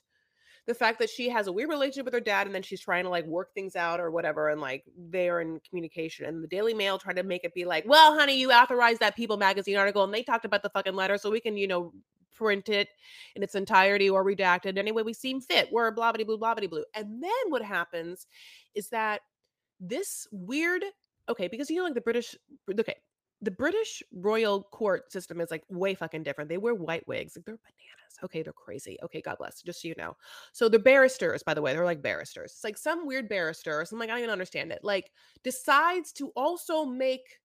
the 0.68 0.74
fact 0.74 1.00
that 1.00 1.10
she 1.10 1.30
has 1.30 1.48
a 1.48 1.52
weird 1.52 1.70
relationship 1.70 2.06
with 2.06 2.14
her 2.14 2.20
dad 2.20 2.46
and 2.46 2.56
then 2.56 2.62
she's 2.62 2.82
trying 2.82 3.04
to 3.04 3.10
like 3.10 3.26
work 3.26 3.54
things 3.54 3.76
out 3.76 4.00
or 4.00 4.12
whatever 4.12 4.50
and 4.50 4.62
like 4.62 4.84
they 5.10 5.30
are 5.30 5.42
in 5.42 5.60
communication 5.68 6.26
and 6.26 6.44
the 6.44 6.48
daily 6.48 6.74
mail 6.74 6.98
tried 6.98 7.16
to 7.16 7.24
make 7.24 7.44
it 7.44 7.54
be 7.54 7.66
like 7.66 7.84
well 7.88 8.18
honey 8.18 8.40
you 8.40 8.52
authorized 8.52 9.00
that 9.00 9.16
people 9.16 9.38
magazine 9.38 9.78
article 9.78 10.04
and 10.04 10.14
they 10.14 10.24
talked 10.24 10.46
about 10.46 10.64
the 10.64 10.70
fucking 10.70 10.96
letter 10.96 11.18
so 11.18 11.32
we 11.32 11.40
can 11.40 11.58
you 11.58 11.68
know 11.68 11.92
print 12.36 12.70
it 12.70 12.88
in 13.36 13.44
its 13.44 13.56
entirety 13.56 14.10
or 14.10 14.24
redacted 14.24 14.78
any 14.78 14.92
way 14.92 15.04
we 15.04 15.14
seem 15.14 15.42
fit 15.42 15.68
we're 15.72 15.92
blah 15.92 16.12
blah 16.12 16.24
blah 16.24 16.38
blah 16.38 16.56
blah 16.56 16.68
blue. 16.68 16.86
And 16.94 17.22
then 17.22 17.32
what 17.50 17.62
happens 17.62 18.28
is 18.76 18.90
that 18.90 19.22
this 19.80 20.28
weird 20.32 20.84
okay 21.28 21.48
because 21.48 21.70
you 21.70 21.78
know 21.78 21.84
like 21.84 21.94
the 21.94 22.02
british 22.02 22.36
okay 22.80 22.96
the 23.42 23.52
British 23.52 24.04
royal 24.14 24.64
court 24.64 25.12
system 25.12 25.40
is 25.40 25.52
like 25.52 25.64
way 25.70 25.96
fucking 25.96 26.24
different. 26.24 26.50
They 26.50 26.58
wear 26.58 26.76
white 26.76 27.08
wigs. 27.08 27.36
Like 27.36 27.46
they're 27.46 27.58
bananas. 27.58 28.20
Okay, 28.24 28.42
they're 28.42 28.54
crazy. 28.54 28.98
Okay, 29.04 29.22
God 29.22 29.38
bless. 29.38 29.62
Just 29.62 29.82
so 29.82 29.88
you 29.88 29.96
know. 29.98 30.16
So 30.52 30.68
the 30.68 30.80
barristers, 30.80 31.44
by 31.44 31.54
the 31.54 31.62
way, 31.62 31.74
they're 31.74 31.86
like 31.86 32.02
barristers. 32.02 32.52
It's 32.52 32.64
like 32.64 32.78
some 32.78 33.08
weird 33.08 33.30
barrister. 33.30 33.84
So 33.86 33.96
I'm 33.96 34.00
like, 34.00 34.10
I 34.10 34.14
don't 34.14 34.20
even 34.20 34.30
understand 34.32 34.72
it. 34.72 34.84
Like 34.84 35.12
decides 35.44 36.12
to 36.14 36.30
also 36.36 36.86
make 36.86 37.40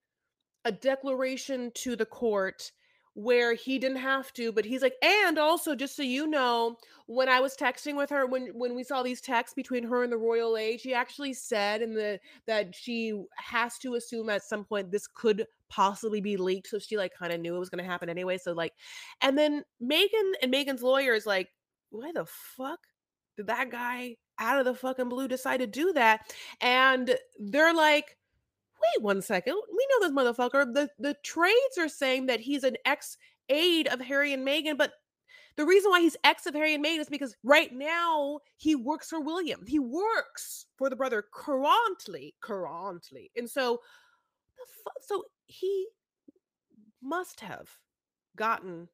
a 0.65 0.73
declaration 0.73 1.71
to 1.75 1.95
the 1.95 2.07
court 2.07 2.73
where 3.15 3.55
he 3.55 3.79
didn't 3.79 3.99
have 3.99 4.33
to 4.33 4.51
but 4.51 4.65
he's 4.65 4.83
like 4.83 4.97
and 5.01 5.39
also 5.39 5.77
just 5.77 5.95
so 5.95 6.03
you 6.03 6.27
know 6.27 6.77
when 7.07 7.29
i 7.29 7.39
was 7.39 7.57
texting 7.57 7.97
with 7.97 8.11
her 8.11 8.27
when 8.27 8.49
when 8.55 8.75
we 8.75 8.83
saw 8.83 9.05
these 9.05 9.21
texts 9.21 9.55
between 9.55 9.85
her 9.85 10.03
and 10.03 10.13
the 10.13 10.17
royal 10.17 10.57
age 10.57 10.81
she 10.81 10.93
actually 10.93 11.33
said 11.33 11.81
in 11.81 11.95
the 11.95 12.19
that 12.49 12.75
she 12.75 13.15
has 13.37 13.79
to 13.79 13.95
assume 13.95 14.29
at 14.29 14.43
some 14.43 14.65
point 14.65 14.91
this 14.91 15.07
could 15.07 15.47
possibly 15.75 16.21
be 16.21 16.37
leaked 16.37 16.69
so 16.69 16.79
she 16.79 16.97
like 16.97 17.13
kind 17.19 17.33
of 17.33 17.41
knew 17.41 17.57
it 17.57 17.59
was 17.59 17.71
going 17.71 17.83
to 17.83 17.91
happen 17.91 18.09
anyway 18.09 18.39
so 18.39 18.53
like 18.53 18.73
and 19.21 19.37
then 19.37 19.63
meghan 19.83 20.33
and 20.43 20.53
meghan's 20.53 20.83
lawyer 20.83 21.15
is 21.15 21.27
like 21.27 21.49
why 21.91 22.13
the 22.13 22.27
fuck 22.27 22.81
did 23.37 23.47
that 23.47 23.71
guy 23.71 24.15
out 24.39 24.59
of 24.59 24.65
the 24.65 24.75
fucking 24.75 25.09
blue 25.09 25.29
decide 25.29 25.59
to 25.59 25.67
do 25.67 25.93
that 25.93 26.21
and 26.61 27.17
they're 27.39 27.75
like 27.75 28.17
wait 28.85 29.03
one 29.03 29.23
second. 29.23 29.55
We 29.55 29.87
know 29.91 30.09
this 30.09 30.17
motherfucker. 30.17 30.73
The 30.73 30.89
the 30.99 31.15
trades 31.25 31.79
are 31.79 31.89
saying 31.89 32.27
that 32.27 32.41
he's 32.41 32.65
an 32.65 32.77
ex 32.85 33.17
aide 33.49 33.89
of 33.89 34.01
Harry 34.01 34.33
and 34.33 34.47
Meghan, 34.47 34.79
but 34.79 34.93
the 35.57 35.65
reason 35.65 35.91
why 35.91 36.01
he's 36.01 36.17
ex 36.25 36.47
of 36.47 36.55
Harry 36.55 36.75
and 36.75 36.85
Meghan 36.85 37.01
is 37.01 37.09
because 37.09 37.37
right 37.45 37.73
now 37.73 38.41
he 38.57 38.75
works 38.75 39.09
for 39.09 39.21
William. 39.21 39.65
He 39.67 39.79
works 39.79 40.67
for 40.77 40.91
the 40.91 40.97
brother 40.97 41.25
currently, 41.33 42.35
currently, 42.41 43.31
and 43.37 43.49
so 43.49 43.81
the 44.67 44.91
fu- 44.91 45.07
so 45.07 45.25
he 45.47 45.89
must 47.03 47.41
have 47.41 47.69
gotten 48.37 48.89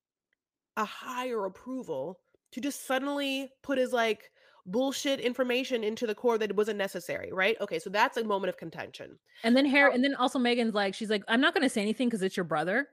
a 0.76 0.84
higher 0.84 1.44
approval 1.44 2.20
to 2.52 2.60
just 2.60 2.86
suddenly 2.86 3.50
put 3.62 3.78
his 3.78 3.92
like 3.92 4.30
bullshit 4.66 5.20
information 5.20 5.82
into 5.82 6.06
the 6.06 6.14
core 6.14 6.38
that 6.38 6.54
wasn't 6.54 6.78
necessary, 6.78 7.32
right? 7.32 7.56
Okay, 7.60 7.78
so 7.78 7.90
that's 7.90 8.16
a 8.16 8.24
moment 8.24 8.48
of 8.48 8.56
contention. 8.56 9.18
And 9.42 9.56
then 9.56 9.66
Harry, 9.66 9.94
and 9.94 10.02
then 10.02 10.14
also 10.14 10.38
Meghan's 10.38 10.74
like, 10.74 10.94
she's 10.94 11.10
like, 11.10 11.24
I'm 11.28 11.40
not 11.40 11.54
gonna 11.54 11.68
say 11.68 11.82
anything 11.82 12.08
because 12.08 12.22
it's 12.22 12.36
your 12.36 12.44
brother, 12.44 12.88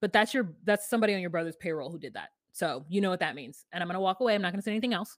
but 0.00 0.12
that's 0.12 0.34
your 0.34 0.54
that's 0.64 0.88
somebody 0.88 1.14
on 1.14 1.20
your 1.20 1.30
brother's 1.30 1.56
payroll 1.56 1.90
who 1.90 1.98
did 1.98 2.14
that. 2.14 2.30
So 2.52 2.84
you 2.88 3.00
know 3.00 3.10
what 3.10 3.20
that 3.20 3.34
means. 3.34 3.66
And 3.72 3.82
I'm 3.82 3.88
gonna 3.88 4.00
walk 4.00 4.20
away. 4.20 4.34
I'm 4.34 4.42
not 4.42 4.52
gonna 4.52 4.62
say 4.62 4.70
anything 4.72 4.94
else. 4.94 5.16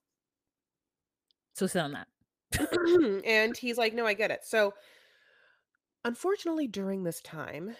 So 1.54 1.66
sit 1.66 1.80
on 1.80 1.92
that. 1.92 2.08
and 3.24 3.56
he's 3.56 3.76
like, 3.76 3.94
"No, 3.94 4.06
I 4.06 4.14
get 4.14 4.30
it." 4.30 4.40
So, 4.44 4.72
unfortunately, 6.08 6.66
during 6.66 7.04
this 7.04 7.20
time, 7.20 7.76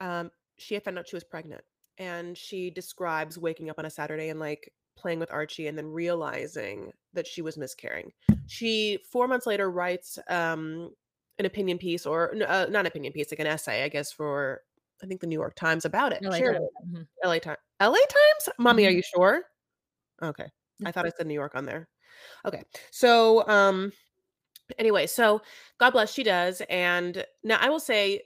um, 0.00 0.30
she 0.56 0.74
had 0.74 0.82
found 0.84 0.98
out 0.98 1.08
she 1.08 1.16
was 1.16 1.24
pregnant, 1.24 1.62
and 1.96 2.36
she 2.36 2.70
describes 2.70 3.38
waking 3.38 3.70
up 3.70 3.78
on 3.78 3.86
a 3.86 3.90
Saturday 3.90 4.28
and 4.28 4.40
like 4.40 4.72
playing 4.96 5.20
with 5.20 5.30
Archie, 5.32 5.68
and 5.68 5.78
then 5.78 5.86
realizing 5.86 6.92
that 7.14 7.26
she 7.26 7.40
was 7.40 7.56
miscarrying. 7.56 8.12
She 8.48 8.98
four 9.10 9.28
months 9.28 9.46
later 9.46 9.70
writes 9.70 10.18
um, 10.28 10.90
an 11.38 11.46
opinion 11.46 11.78
piece, 11.78 12.04
or 12.04 12.34
uh, 12.34 12.66
not 12.68 12.80
an 12.80 12.86
opinion 12.86 13.12
piece, 13.12 13.30
like 13.30 13.38
an 13.40 13.46
essay, 13.46 13.84
I 13.84 13.88
guess, 13.88 14.12
for 14.12 14.62
I 15.02 15.06
think 15.06 15.20
the 15.20 15.28
New 15.28 15.38
York 15.38 15.54
Times 15.54 15.84
about 15.84 16.12
it. 16.12 16.22
LA 16.24 16.38
Times, 16.38 16.58
mhm. 16.88 17.06
LA 17.24 17.38
Times. 17.38 17.58
LA 17.80 17.92
Times? 17.94 18.48
Mommy, 18.58 18.86
are 18.86 18.90
Mhm. 18.90 18.96
you 18.96 19.02
sure? 19.02 19.44
Okay. 20.20 20.50
I 20.84 20.90
thought 20.90 21.06
I 21.06 21.10
said 21.16 21.26
New 21.28 21.34
York 21.34 21.54
on 21.54 21.64
there. 21.64 21.88
Okay. 22.44 22.64
So, 22.90 23.46
um, 23.48 23.92
anyway, 24.78 25.06
so 25.06 25.42
God 25.78 25.90
bless, 25.90 26.12
she 26.12 26.22
does. 26.22 26.62
And 26.68 27.24
now 27.42 27.58
I 27.60 27.68
will 27.68 27.80
say 27.80 28.22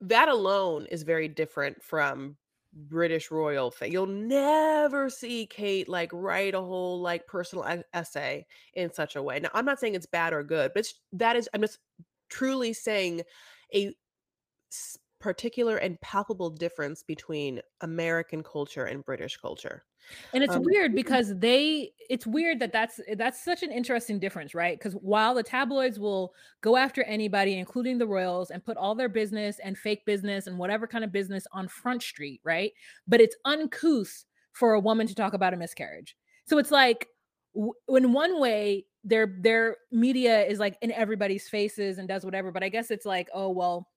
that 0.00 0.28
alone 0.28 0.86
is 0.90 1.02
very 1.02 1.28
different 1.28 1.82
from 1.82 2.36
British 2.72 3.30
royal 3.30 3.70
thing. 3.70 3.92
You'll 3.92 4.06
never 4.06 5.08
see 5.08 5.46
Kate 5.46 5.88
like 5.88 6.10
write 6.12 6.54
a 6.54 6.60
whole 6.60 7.00
like 7.00 7.26
personal 7.26 7.82
essay 7.94 8.46
in 8.74 8.92
such 8.92 9.16
a 9.16 9.22
way. 9.22 9.40
Now, 9.40 9.50
I'm 9.54 9.64
not 9.64 9.80
saying 9.80 9.94
it's 9.94 10.06
bad 10.06 10.32
or 10.32 10.42
good, 10.42 10.72
but 10.74 10.86
that 11.12 11.36
is, 11.36 11.48
I'm 11.54 11.62
just 11.62 11.78
truly 12.28 12.72
saying 12.72 13.22
a 13.74 13.94
particular 15.20 15.78
and 15.78 15.98
palpable 16.02 16.50
difference 16.50 17.02
between 17.02 17.60
American 17.80 18.42
culture 18.42 18.84
and 18.84 19.04
British 19.04 19.38
culture. 19.38 19.84
And 20.32 20.42
it's 20.44 20.54
Um, 20.54 20.62
weird 20.64 20.94
because 20.94 21.38
they 21.38 21.92
it's 22.08 22.26
weird 22.26 22.60
that 22.60 22.72
that's 22.72 23.00
that's 23.16 23.42
such 23.44 23.62
an 23.62 23.72
interesting 23.72 24.18
difference, 24.18 24.54
right? 24.54 24.78
Because 24.78 24.94
while 24.94 25.34
the 25.34 25.42
tabloids 25.42 25.98
will 25.98 26.34
go 26.60 26.76
after 26.76 27.02
anybody, 27.04 27.58
including 27.58 27.98
the 27.98 28.06
royals, 28.06 28.50
and 28.50 28.64
put 28.64 28.76
all 28.76 28.94
their 28.94 29.08
business 29.08 29.58
and 29.58 29.76
fake 29.76 30.04
business 30.06 30.46
and 30.46 30.58
whatever 30.58 30.86
kind 30.86 31.04
of 31.04 31.12
business 31.12 31.46
on 31.52 31.68
Front 31.68 32.02
Street, 32.02 32.40
right? 32.44 32.72
But 33.08 33.20
it's 33.20 33.36
uncouth 33.44 34.24
for 34.52 34.74
a 34.74 34.80
woman 34.80 35.06
to 35.06 35.14
talk 35.14 35.34
about 35.34 35.54
a 35.54 35.56
miscarriage. 35.56 36.16
So 36.46 36.58
it's 36.58 36.70
like 36.70 37.08
w- 37.54 37.74
in 37.88 38.12
one 38.12 38.40
way 38.40 38.86
their 39.04 39.36
their 39.40 39.76
media 39.92 40.44
is 40.44 40.58
like 40.58 40.76
in 40.82 40.92
everybody's 40.92 41.48
faces 41.48 41.98
and 41.98 42.08
does 42.08 42.24
whatever, 42.24 42.52
but 42.52 42.62
I 42.62 42.68
guess 42.68 42.90
it's 42.90 43.06
like, 43.06 43.28
oh 43.34 43.50
well, 43.50 43.88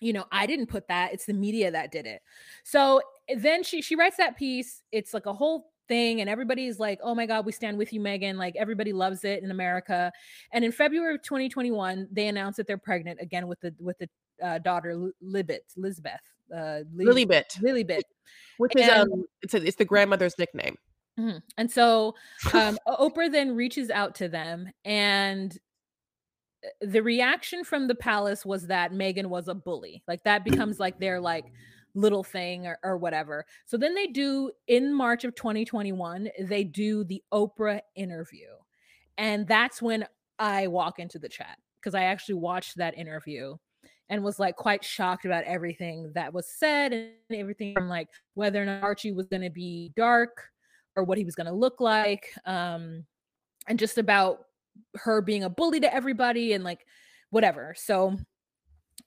you 0.00 0.12
know, 0.12 0.26
I 0.30 0.46
didn't 0.46 0.66
put 0.66 0.88
that. 0.88 1.12
It's 1.12 1.26
the 1.26 1.34
media 1.34 1.70
that 1.72 1.90
did 1.92 2.06
it. 2.06 2.22
So 2.64 3.02
then 3.36 3.62
she 3.62 3.82
she 3.82 3.94
writes 3.96 4.16
that 4.16 4.36
piece. 4.36 4.82
It's 4.92 5.12
like 5.14 5.26
a 5.26 5.32
whole 5.32 5.72
thing, 5.88 6.20
and 6.20 6.28
everybody's 6.30 6.78
like, 6.78 6.98
"Oh 7.02 7.14
my 7.14 7.26
God, 7.26 7.44
we 7.46 7.52
stand 7.52 7.78
with 7.78 7.92
you, 7.92 8.00
Meghan!" 8.00 8.36
Like 8.36 8.56
everybody 8.56 8.92
loves 8.92 9.24
it 9.24 9.42
in 9.42 9.50
America. 9.50 10.12
And 10.52 10.64
in 10.64 10.72
February 10.72 11.14
of 11.14 11.22
2021, 11.22 12.08
they 12.12 12.28
announced 12.28 12.56
that 12.58 12.66
they're 12.66 12.78
pregnant 12.78 13.20
again 13.20 13.46
with 13.48 13.60
the 13.60 13.74
with 13.80 13.98
the 13.98 14.08
uh, 14.42 14.58
daughter 14.58 14.94
Li- 14.96 15.12
Libet, 15.24 15.60
Lisbeth, 15.76 16.20
uh, 16.54 16.80
Li- 16.94 17.04
Lilybit, 17.06 17.58
Lilybet. 17.60 18.02
which 18.58 18.72
is 18.76 18.88
And- 18.88 19.12
um, 19.12 19.24
it's 19.42 19.54
a, 19.54 19.64
it's 19.66 19.76
the 19.76 19.84
grandmother's 19.84 20.38
nickname. 20.38 20.76
Mhm. 21.18 21.42
And 21.56 21.68
so 21.70 22.14
um, 22.52 22.78
Oprah 22.86 23.30
then 23.32 23.56
reaches 23.56 23.90
out 23.90 24.14
to 24.16 24.28
them, 24.28 24.70
and 24.84 25.58
uh, 26.64 26.68
the 26.86 27.02
reaction 27.02 27.64
from 27.64 27.88
the 27.88 27.94
palace 27.96 28.46
was 28.46 28.68
that 28.68 28.92
Meghan 28.92 29.26
was 29.26 29.48
a 29.48 29.54
bully. 29.54 30.02
Like 30.06 30.22
that 30.24 30.44
becomes 30.44 30.78
like 30.78 31.00
their 31.00 31.18
like 31.20 31.46
little 31.94 32.24
thing 32.24 32.66
or, 32.66 32.78
or 32.82 32.96
whatever. 32.96 33.44
So 33.66 33.76
then 33.76 33.94
they 33.94 34.06
do 34.06 34.50
in 34.66 34.92
March 34.92 35.24
of 35.24 35.34
2021, 35.34 36.28
they 36.40 36.64
do 36.64 37.04
the 37.04 37.22
Oprah 37.32 37.80
interview. 37.96 38.48
And 39.16 39.46
that's 39.46 39.82
when 39.82 40.06
I 40.38 40.66
walk 40.68 40.98
into 40.98 41.18
the 41.18 41.28
chat 41.28 41.58
because 41.80 41.94
I 41.94 42.04
actually 42.04 42.36
watched 42.36 42.76
that 42.76 42.96
interview 42.96 43.56
and 44.08 44.22
was 44.22 44.38
like 44.38 44.56
quite 44.56 44.84
shocked 44.84 45.24
about 45.24 45.44
everything 45.44 46.12
that 46.14 46.32
was 46.32 46.48
said 46.48 46.92
and 46.92 47.10
everything 47.30 47.74
from 47.74 47.88
like 47.88 48.08
whether 48.34 48.62
or 48.62 48.66
not 48.66 48.82
Archie 48.82 49.12
was 49.12 49.26
going 49.26 49.42
to 49.42 49.50
be 49.50 49.92
dark 49.96 50.48
or 50.96 51.04
what 51.04 51.18
he 51.18 51.24
was 51.24 51.34
going 51.34 51.46
to 51.46 51.52
look 51.52 51.80
like 51.80 52.32
um 52.44 53.04
and 53.68 53.78
just 53.78 53.98
about 53.98 54.40
her 54.96 55.20
being 55.20 55.44
a 55.44 55.50
bully 55.50 55.80
to 55.80 55.94
everybody 55.94 56.52
and 56.52 56.64
like 56.64 56.84
whatever 57.30 57.74
so 57.76 58.16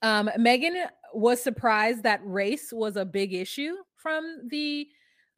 um 0.00 0.30
meghan 0.38 0.86
was 1.14 1.42
surprised 1.42 2.02
that 2.02 2.20
race 2.24 2.72
was 2.72 2.96
a 2.96 3.04
big 3.04 3.32
issue 3.34 3.74
from 3.96 4.48
the 4.50 4.86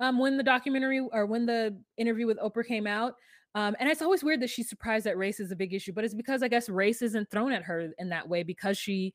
um 0.00 0.18
when 0.18 0.36
the 0.36 0.42
documentary 0.42 1.00
or 1.12 1.26
when 1.26 1.46
the 1.46 1.76
interview 1.96 2.26
with 2.26 2.38
oprah 2.38 2.66
came 2.66 2.86
out 2.86 3.14
um 3.54 3.76
and 3.78 3.88
it's 3.88 4.02
always 4.02 4.24
weird 4.24 4.40
that 4.40 4.50
she's 4.50 4.68
surprised 4.68 5.06
that 5.06 5.18
race 5.18 5.40
is 5.40 5.50
a 5.50 5.56
big 5.56 5.72
issue 5.72 5.92
but 5.92 6.04
it's 6.04 6.14
because 6.14 6.42
i 6.42 6.48
guess 6.48 6.68
race 6.68 7.02
isn't 7.02 7.30
thrown 7.30 7.52
at 7.52 7.62
her 7.62 7.90
in 7.98 8.08
that 8.08 8.28
way 8.28 8.42
because 8.42 8.76
she 8.78 9.14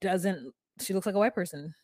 doesn't 0.00 0.52
she 0.80 0.94
looks 0.94 1.06
like 1.06 1.14
a 1.14 1.18
white 1.18 1.34
person 1.34 1.74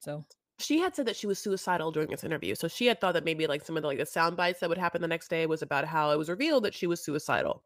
so. 0.00 0.24
She 0.60 0.78
had 0.80 0.96
said 0.96 1.06
that 1.06 1.16
she 1.16 1.28
was 1.28 1.38
suicidal 1.38 1.92
during 1.92 2.10
this 2.10 2.24
interview, 2.24 2.54
so 2.56 2.66
she 2.66 2.86
had 2.86 3.00
thought 3.00 3.14
that 3.14 3.24
maybe 3.24 3.46
like 3.46 3.64
some 3.64 3.76
of 3.76 3.82
the 3.82 3.86
like 3.86 3.98
the 3.98 4.06
sound 4.06 4.36
bites 4.36 4.58
that 4.60 4.68
would 4.68 4.78
happen 4.78 5.00
the 5.00 5.06
next 5.06 5.28
day 5.28 5.46
was 5.46 5.62
about 5.62 5.84
how 5.84 6.10
it 6.10 6.18
was 6.18 6.28
revealed 6.28 6.64
that 6.64 6.74
she 6.74 6.88
was 6.88 7.04
suicidal, 7.04 7.62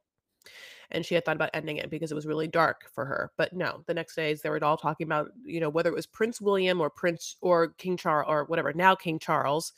and 0.91 1.05
she 1.05 1.15
had 1.15 1.25
thought 1.25 1.37
about 1.37 1.51
ending 1.55 1.77
it 1.77 1.91
because 1.91 2.11
it 2.11 2.15
was 2.15 2.27
really 2.27 2.49
dark 2.49 2.89
for 2.95 3.05
her. 3.05 3.31
But 3.37 3.53
no, 3.53 3.83
the 3.87 3.95
next 3.95 4.15
days 4.15 4.43
they 4.43 4.51
were 4.51 4.63
all 4.63 4.77
talking 4.77 5.07
about 5.07 5.31
you 5.45 5.61
know 5.61 5.71
whether 5.71 5.91
it 5.91 5.97
was 5.97 6.07
Prince 6.07 6.41
William 6.41 6.81
or 6.81 6.91
Prince 6.91 7.37
or 7.41 7.69
King 7.79 7.97
Charles 7.97 8.27
or 8.29 8.45
whatever 8.45 8.73
now 8.73 8.95
King 8.95 9.19
Charles, 9.19 9.73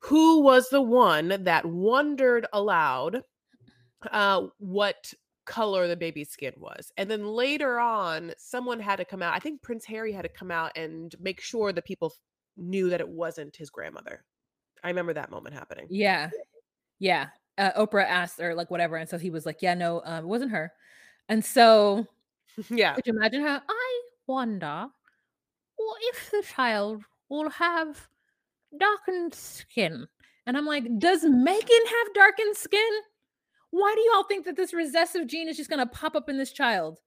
who 0.00 0.40
was 0.40 0.68
the 0.68 0.82
one 0.82 1.44
that 1.44 1.64
wondered 1.64 2.46
aloud 2.52 3.22
uh, 4.10 4.46
what 4.58 5.12
color 5.48 5.88
the 5.88 5.96
baby's 5.96 6.28
skin 6.28 6.52
was. 6.58 6.92
And 6.96 7.10
then 7.10 7.26
later 7.26 7.80
on, 7.80 8.32
someone 8.36 8.78
had 8.78 8.96
to 8.96 9.04
come 9.04 9.22
out. 9.22 9.34
I 9.34 9.38
think 9.38 9.62
Prince 9.62 9.84
Harry 9.86 10.12
had 10.12 10.22
to 10.22 10.28
come 10.28 10.50
out 10.50 10.76
and 10.76 11.14
make 11.20 11.40
sure 11.40 11.72
that 11.72 11.86
people 11.86 12.14
knew 12.56 12.90
that 12.90 13.00
it 13.00 13.08
wasn't 13.08 13.56
his 13.56 13.70
grandmother. 13.70 14.24
I 14.84 14.88
remember 14.88 15.14
that 15.14 15.30
moment 15.30 15.54
happening. 15.54 15.86
Yeah. 15.90 16.30
Yeah. 16.98 17.28
Uh, 17.58 17.72
Oprah 17.72 18.06
asked 18.06 18.40
or 18.40 18.54
like 18.54 18.70
whatever. 18.70 18.96
And 18.96 19.08
so 19.08 19.18
he 19.18 19.30
was 19.30 19.44
like, 19.44 19.60
yeah, 19.60 19.74
no, 19.74 20.00
um, 20.04 20.24
it 20.24 20.28
wasn't 20.28 20.52
her. 20.52 20.72
And 21.28 21.44
so 21.44 22.06
yeah. 22.70 22.94
could 22.94 23.06
you 23.06 23.12
imagine 23.12 23.42
her? 23.42 23.62
I 23.68 24.00
wonder 24.26 24.86
well, 25.78 25.96
if 26.02 26.30
the 26.30 26.42
child 26.42 27.02
will 27.28 27.50
have 27.50 28.08
darkened 28.78 29.34
skin? 29.34 30.06
And 30.46 30.56
I'm 30.56 30.66
like, 30.66 30.84
does 30.98 31.24
Meghan 31.24 31.86
have 31.86 32.14
darkened 32.14 32.56
skin? 32.56 32.90
Why 33.70 33.94
do 33.94 34.00
y'all 34.10 34.24
think 34.24 34.44
that 34.46 34.56
this 34.56 34.72
recessive 34.72 35.26
gene 35.26 35.48
is 35.48 35.56
just 35.56 35.70
going 35.70 35.86
to 35.86 35.94
pop 35.94 36.16
up 36.16 36.28
in 36.28 36.38
this 36.38 36.52
child? 36.52 36.98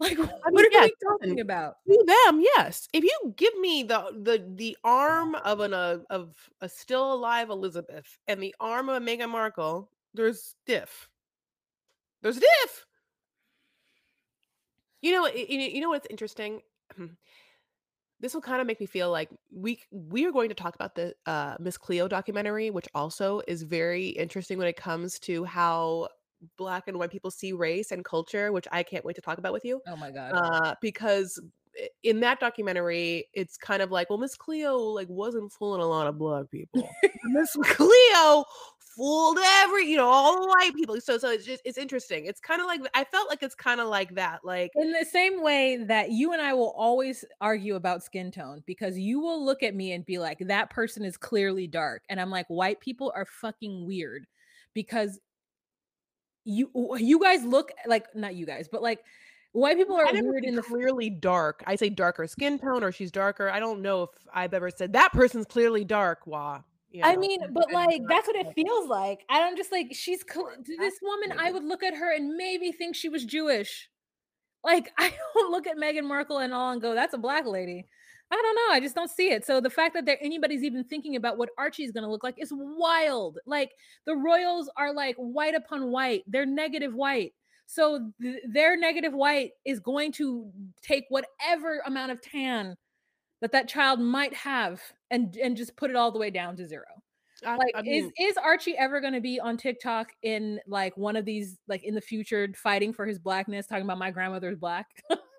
Like, 0.00 0.18
what 0.18 0.30
mean, 0.52 0.66
are 0.66 0.68
yeah, 0.72 0.82
we 0.84 0.94
talking 1.02 1.40
about? 1.40 1.76
To 1.88 2.04
them, 2.06 2.40
yes. 2.40 2.88
If 2.92 3.04
you 3.04 3.34
give 3.36 3.56
me 3.58 3.82
the 3.84 4.10
the 4.22 4.44
the 4.54 4.76
arm 4.84 5.34
of 5.36 5.60
an 5.60 5.72
uh, 5.72 5.98
of 6.10 6.34
a 6.60 6.68
still 6.68 7.12
alive 7.12 7.50
Elizabeth 7.50 8.18
and 8.26 8.42
the 8.42 8.54
arm 8.60 8.88
of 8.88 9.00
a 9.02 9.04
Meghan 9.04 9.30
Markle, 9.30 9.90
there's 10.14 10.54
diff. 10.66 11.08
There's 12.22 12.36
diff. 12.38 12.86
You 15.02 15.12
know, 15.12 15.22
y- 15.22 15.46
y- 15.48 15.70
you 15.74 15.80
know 15.80 15.90
what's 15.90 16.06
interesting? 16.10 16.60
This 18.20 18.32
will 18.32 18.40
kind 18.40 18.60
of 18.62 18.66
make 18.66 18.80
me 18.80 18.86
feel 18.86 19.10
like 19.10 19.28
we 19.52 19.80
we 19.90 20.24
are 20.24 20.32
going 20.32 20.48
to 20.48 20.54
talk 20.54 20.74
about 20.76 20.94
the 20.94 21.14
uh, 21.26 21.56
Miss 21.60 21.76
Cleo 21.76 22.08
documentary, 22.08 22.70
which 22.70 22.88
also 22.94 23.42
is 23.46 23.62
very 23.64 24.06
interesting 24.08 24.56
when 24.56 24.66
it 24.68 24.76
comes 24.76 25.18
to 25.20 25.44
how 25.44 26.08
black 26.56 26.88
and 26.88 26.98
white 26.98 27.10
people 27.10 27.30
see 27.30 27.52
race 27.52 27.90
and 27.92 28.04
culture, 28.04 28.52
which 28.52 28.66
I 28.72 28.82
can't 28.82 29.04
wait 29.04 29.16
to 29.16 29.22
talk 29.22 29.38
about 29.38 29.52
with 29.52 29.64
you 29.64 29.80
Oh 29.86 29.96
my 29.96 30.10
God. 30.10 30.32
uh, 30.34 30.74
because 30.80 31.40
in 32.04 32.20
that 32.20 32.38
documentary, 32.38 33.26
it's 33.32 33.56
kind 33.56 33.82
of 33.82 33.90
like, 33.90 34.08
well, 34.08 34.18
Miss 34.18 34.36
Cleo 34.36 34.76
like 34.78 35.08
wasn't 35.08 35.52
fooling 35.52 35.80
a 35.80 35.86
lot 35.86 36.06
of 36.06 36.18
black 36.18 36.48
people. 36.50 36.88
Miss 37.24 37.56
Cleo 37.64 38.44
fooled 38.78 39.38
every, 39.42 39.90
you 39.90 39.96
know, 39.96 40.06
all 40.06 40.40
the 40.40 40.46
white 40.46 40.72
people. 40.76 41.00
So 41.00 41.18
so 41.18 41.30
it's 41.30 41.44
just 41.44 41.62
it's 41.64 41.76
interesting. 41.76 42.26
It's 42.26 42.38
kind 42.38 42.60
of 42.60 42.68
like 42.68 42.80
I 42.94 43.02
felt 43.02 43.28
like 43.28 43.42
it's 43.42 43.56
kind 43.56 43.80
of 43.80 43.88
like 43.88 44.14
that. 44.14 44.44
Like 44.44 44.70
in 44.76 44.92
the 44.92 45.04
same 45.04 45.42
way 45.42 45.78
that 45.78 46.12
you 46.12 46.32
and 46.32 46.40
I 46.40 46.52
will 46.54 46.72
always 46.76 47.24
argue 47.40 47.74
about 47.74 48.04
skin 48.04 48.30
tone 48.30 48.62
because 48.66 48.96
you 48.96 49.18
will 49.18 49.44
look 49.44 49.64
at 49.64 49.74
me 49.74 49.94
and 49.94 50.06
be 50.06 50.18
like, 50.20 50.38
that 50.46 50.70
person 50.70 51.04
is 51.04 51.16
clearly 51.16 51.66
dark. 51.66 52.04
And 52.08 52.20
I'm 52.20 52.30
like, 52.30 52.46
white 52.46 52.78
people 52.78 53.12
are 53.16 53.26
fucking 53.26 53.84
weird 53.84 54.26
because 54.74 55.18
you 56.44 56.70
you 56.98 57.20
guys 57.20 57.44
look 57.44 57.72
like 57.86 58.14
not 58.14 58.34
you 58.34 58.46
guys, 58.46 58.68
but 58.68 58.82
like 58.82 59.04
white 59.52 59.76
people 59.76 59.96
are 59.96 60.06
weird 60.12 60.44
in 60.44 60.54
the 60.54 60.62
clearly 60.62 61.10
dark. 61.10 61.62
I 61.66 61.76
say 61.76 61.88
darker 61.88 62.26
skin 62.26 62.58
tone 62.58 62.84
or 62.84 62.92
she's 62.92 63.10
darker. 63.10 63.48
I 63.48 63.60
don't 63.60 63.82
know 63.82 64.04
if 64.04 64.10
I've 64.32 64.54
ever 64.54 64.70
said 64.70 64.92
that 64.92 65.12
person's 65.12 65.46
clearly 65.46 65.84
dark. 65.84 66.26
Wah. 66.26 66.60
You 66.90 67.02
know, 67.02 67.08
I 67.08 67.16
mean, 67.16 67.40
but 67.50 67.72
like 67.72 68.02
that's 68.08 68.28
what 68.28 68.36
it 68.36 68.52
feels 68.54 68.88
like. 68.88 69.24
I 69.28 69.40
don't 69.40 69.56
just 69.56 69.72
like 69.72 69.88
she's 69.92 70.24
cl- 70.30 70.52
this 70.78 71.00
woman. 71.02 71.36
I 71.38 71.50
would 71.50 71.64
look 71.64 71.82
at 71.82 71.94
her 71.94 72.14
and 72.14 72.36
maybe 72.36 72.70
think 72.70 72.94
she 72.94 73.08
was 73.08 73.24
Jewish. 73.24 73.88
Like 74.62 74.92
I 74.98 75.12
don't 75.34 75.50
look 75.50 75.66
at 75.66 75.76
Meghan 75.76 76.04
Markle 76.04 76.38
and 76.38 76.54
all 76.54 76.72
and 76.72 76.80
go, 76.80 76.94
"That's 76.94 77.14
a 77.14 77.18
black 77.18 77.46
lady." 77.46 77.86
I 78.30 78.36
don't 78.36 78.54
know. 78.56 78.74
I 78.74 78.80
just 78.80 78.94
don't 78.94 79.10
see 79.10 79.30
it. 79.30 79.46
So 79.46 79.60
the 79.60 79.70
fact 79.70 79.94
that 79.94 80.06
there 80.06 80.18
anybody's 80.20 80.64
even 80.64 80.84
thinking 80.84 81.16
about 81.16 81.38
what 81.38 81.50
Archie's 81.58 81.92
going 81.92 82.04
to 82.04 82.10
look 82.10 82.24
like 82.24 82.34
is 82.38 82.52
wild. 82.52 83.38
Like 83.46 83.72
the 84.06 84.16
Royals 84.16 84.70
are 84.76 84.92
like 84.92 85.16
white 85.16 85.54
upon 85.54 85.90
white. 85.90 86.24
They're 86.26 86.46
negative 86.46 86.94
white. 86.94 87.32
So 87.66 88.10
th- 88.20 88.42
their 88.48 88.76
negative 88.76 89.12
white 89.12 89.52
is 89.64 89.80
going 89.80 90.12
to 90.12 90.50
take 90.82 91.04
whatever 91.08 91.82
amount 91.86 92.12
of 92.12 92.20
tan 92.20 92.76
that 93.40 93.52
that 93.52 93.68
child 93.68 94.00
might 94.00 94.34
have 94.34 94.80
and 95.10 95.36
and 95.36 95.56
just 95.56 95.76
put 95.76 95.90
it 95.90 95.96
all 95.96 96.10
the 96.10 96.18
way 96.18 96.30
down 96.30 96.56
to 96.56 96.66
zero. 96.66 96.84
I, 97.44 97.56
like 97.56 97.72
I 97.74 97.82
mean, 97.82 98.12
is 98.18 98.30
is 98.30 98.36
Archie 98.36 98.76
ever 98.76 99.00
going 99.00 99.12
to 99.12 99.20
be 99.20 99.38
on 99.38 99.56
TikTok 99.56 100.12
in 100.22 100.60
like 100.66 100.96
one 100.96 101.16
of 101.16 101.24
these 101.24 101.58
like 101.68 101.84
in 101.84 101.94
the 101.94 102.00
future 102.00 102.48
fighting 102.56 102.92
for 102.92 103.06
his 103.06 103.18
blackness 103.18 103.66
talking 103.66 103.84
about 103.84 103.98
my 103.98 104.10
grandmother's 104.10 104.56
black? 104.56 104.86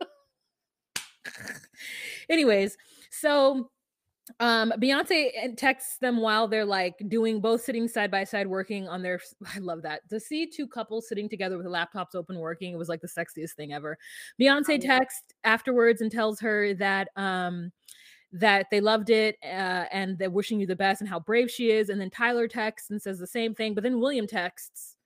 Anyways, 2.30 2.78
so 3.12 3.70
um 4.40 4.74
Beyonce 4.80 5.56
texts 5.56 5.98
them 6.00 6.18
while 6.18 6.48
they're 6.48 6.66
like 6.66 6.96
doing 7.10 7.40
both 7.40 7.62
sitting 7.62 7.88
side 7.88 8.10
by 8.10 8.24
side 8.24 8.48
working 8.48 8.88
on 8.88 9.02
their 9.02 9.20
I 9.56 9.60
love 9.60 9.84
that. 9.84 10.08
To 10.10 10.20
see 10.20 10.48
two 10.48 10.68
couples 10.68 11.08
sitting 11.08 11.30
together 11.30 11.58
with 11.58 11.68
laptops 11.68 12.16
open 12.16 12.40
working, 12.40 12.74
it 12.74 12.78
was 12.78 12.90
like 12.90 13.02
the 13.02 13.08
sexiest 13.08 13.52
thing 13.52 13.74
ever. 13.74 13.98
Beyonce 14.42 14.80
texts 14.82 15.34
afterwards 15.44 16.02
and 16.02 16.12
tells 16.12 16.40
her 16.40 16.74
that 16.76 17.10
um 17.16 17.72
that 18.32 18.68
they 18.70 18.82
loved 18.82 19.10
it 19.10 19.38
uh, 19.44 19.86
and 19.92 20.18
they're 20.18 20.30
wishing 20.30 20.60
you 20.60 20.68
the 20.68 20.76
best 20.76 21.00
and 21.00 21.10
how 21.10 21.20
brave 21.20 21.50
she 21.50 21.72
is. 21.72 21.88
And 21.88 22.02
then 22.02 22.10
Tyler 22.10 22.50
texts 22.50 22.90
and 22.90 23.02
says 23.02 23.18
the 23.18 23.28
same 23.28 23.56
thing, 23.56 23.74
but 23.74 23.82
then 23.84 24.00
William 24.00 24.28
texts 24.28 24.98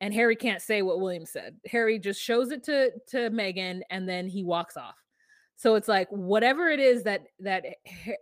and 0.00 0.12
Harry 0.12 0.34
can't 0.34 0.60
say 0.60 0.82
what 0.82 1.00
William 1.00 1.24
said. 1.24 1.56
Harry 1.66 1.98
just 1.98 2.20
shows 2.20 2.50
it 2.50 2.64
to 2.64 2.90
to 3.08 3.30
meghan 3.30 3.80
and 3.90 4.08
then 4.08 4.26
he 4.26 4.42
walks 4.42 4.76
off. 4.76 5.03
So 5.56 5.76
it's 5.76 5.88
like 5.88 6.08
whatever 6.10 6.68
it 6.68 6.80
is 6.80 7.04
that 7.04 7.22
that 7.40 7.64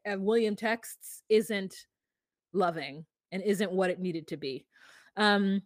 William 0.06 0.56
texts 0.56 1.22
isn't 1.28 1.74
loving 2.52 3.04
and 3.30 3.42
isn't 3.42 3.72
what 3.72 3.90
it 3.90 3.98
needed 4.00 4.28
to 4.28 4.36
be. 4.36 4.66
Um 5.16 5.62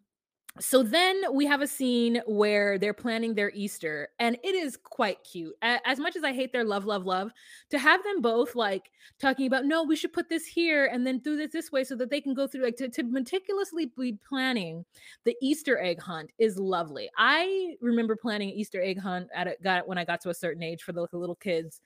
so 0.58 0.82
then 0.82 1.22
we 1.32 1.46
have 1.46 1.60
a 1.60 1.66
scene 1.66 2.22
where 2.26 2.78
they're 2.78 2.94
planning 2.94 3.34
their 3.34 3.50
Easter, 3.50 4.08
and 4.18 4.38
it 4.42 4.54
is 4.54 4.76
quite 4.76 5.22
cute. 5.24 5.54
As 5.62 5.98
much 5.98 6.16
as 6.16 6.24
I 6.24 6.32
hate 6.32 6.52
their 6.52 6.64
love, 6.64 6.84
love, 6.84 7.04
love, 7.04 7.30
to 7.70 7.78
have 7.78 8.02
them 8.04 8.20
both 8.20 8.54
like 8.54 8.90
talking 9.20 9.46
about, 9.46 9.64
no, 9.64 9.82
we 9.82 9.96
should 9.96 10.12
put 10.12 10.28
this 10.28 10.46
here 10.46 10.86
and 10.86 11.06
then 11.06 11.18
do 11.18 11.36
this 11.36 11.52
this 11.52 11.72
way 11.72 11.84
so 11.84 11.96
that 11.96 12.10
they 12.10 12.20
can 12.20 12.34
go 12.34 12.46
through, 12.46 12.64
like 12.64 12.76
to, 12.76 12.88
to 12.88 13.02
meticulously 13.02 13.92
be 13.98 14.18
planning 14.28 14.84
the 15.24 15.36
Easter 15.42 15.78
egg 15.78 16.00
hunt 16.00 16.30
is 16.38 16.58
lovely. 16.58 17.10
I 17.16 17.74
remember 17.80 18.16
planning 18.16 18.50
an 18.50 18.56
Easter 18.56 18.82
egg 18.82 18.98
hunt 18.98 19.28
at 19.34 19.46
it 19.46 19.62
got 19.62 19.86
when 19.86 19.98
I 19.98 20.04
got 20.04 20.20
to 20.22 20.30
a 20.30 20.34
certain 20.34 20.62
age 20.62 20.82
for 20.82 20.92
the 20.92 21.06
little 21.12 21.36
kids, 21.36 21.80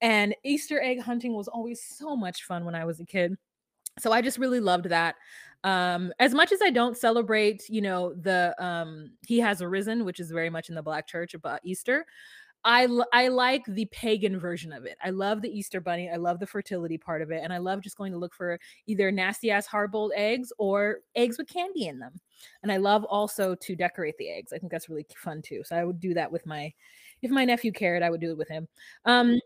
and 0.00 0.34
Easter 0.44 0.82
egg 0.82 1.00
hunting 1.00 1.34
was 1.34 1.48
always 1.48 1.82
so 1.82 2.16
much 2.16 2.44
fun 2.44 2.64
when 2.64 2.74
I 2.74 2.84
was 2.84 3.00
a 3.00 3.04
kid 3.04 3.36
so 3.98 4.12
i 4.12 4.20
just 4.20 4.38
really 4.38 4.60
loved 4.60 4.86
that 4.86 5.14
um 5.64 6.12
as 6.18 6.32
much 6.34 6.52
as 6.52 6.62
i 6.62 6.70
don't 6.70 6.96
celebrate 6.96 7.62
you 7.68 7.82
know 7.82 8.14
the 8.14 8.54
um 8.64 9.10
he 9.26 9.38
has 9.38 9.60
arisen 9.60 10.04
which 10.04 10.20
is 10.20 10.30
very 10.30 10.50
much 10.50 10.68
in 10.68 10.74
the 10.74 10.82
black 10.82 11.06
church 11.06 11.34
about 11.34 11.60
easter 11.64 12.06
I, 12.66 12.88
I 13.12 13.28
like 13.28 13.62
the 13.66 13.84
pagan 13.86 14.40
version 14.40 14.72
of 14.72 14.86
it. 14.86 14.96
I 15.04 15.10
love 15.10 15.42
the 15.42 15.50
Easter 15.50 15.80
bunny. 15.80 16.10
I 16.10 16.16
love 16.16 16.38
the 16.40 16.46
fertility 16.46 16.96
part 16.96 17.20
of 17.20 17.30
it. 17.30 17.42
And 17.44 17.52
I 17.52 17.58
love 17.58 17.82
just 17.82 17.98
going 17.98 18.12
to 18.12 18.18
look 18.18 18.34
for 18.34 18.58
either 18.86 19.12
nasty 19.12 19.50
ass 19.50 19.66
hard 19.66 19.92
boiled 19.92 20.12
eggs 20.16 20.50
or 20.58 21.00
eggs 21.14 21.36
with 21.36 21.46
candy 21.46 21.88
in 21.88 21.98
them. 21.98 22.18
And 22.62 22.72
I 22.72 22.78
love 22.78 23.04
also 23.04 23.54
to 23.54 23.76
decorate 23.76 24.16
the 24.16 24.30
eggs. 24.30 24.52
I 24.52 24.58
think 24.58 24.72
that's 24.72 24.88
really 24.88 25.06
fun 25.14 25.42
too. 25.42 25.62
So 25.64 25.76
I 25.76 25.84
would 25.84 26.00
do 26.00 26.14
that 26.14 26.32
with 26.32 26.46
my, 26.46 26.72
if 27.20 27.30
my 27.30 27.44
nephew 27.44 27.70
cared, 27.70 28.02
I 28.02 28.08
would 28.08 28.22
do 28.22 28.30
it 28.30 28.38
with 28.38 28.48
him. 28.48 28.66
Um, 29.04 29.38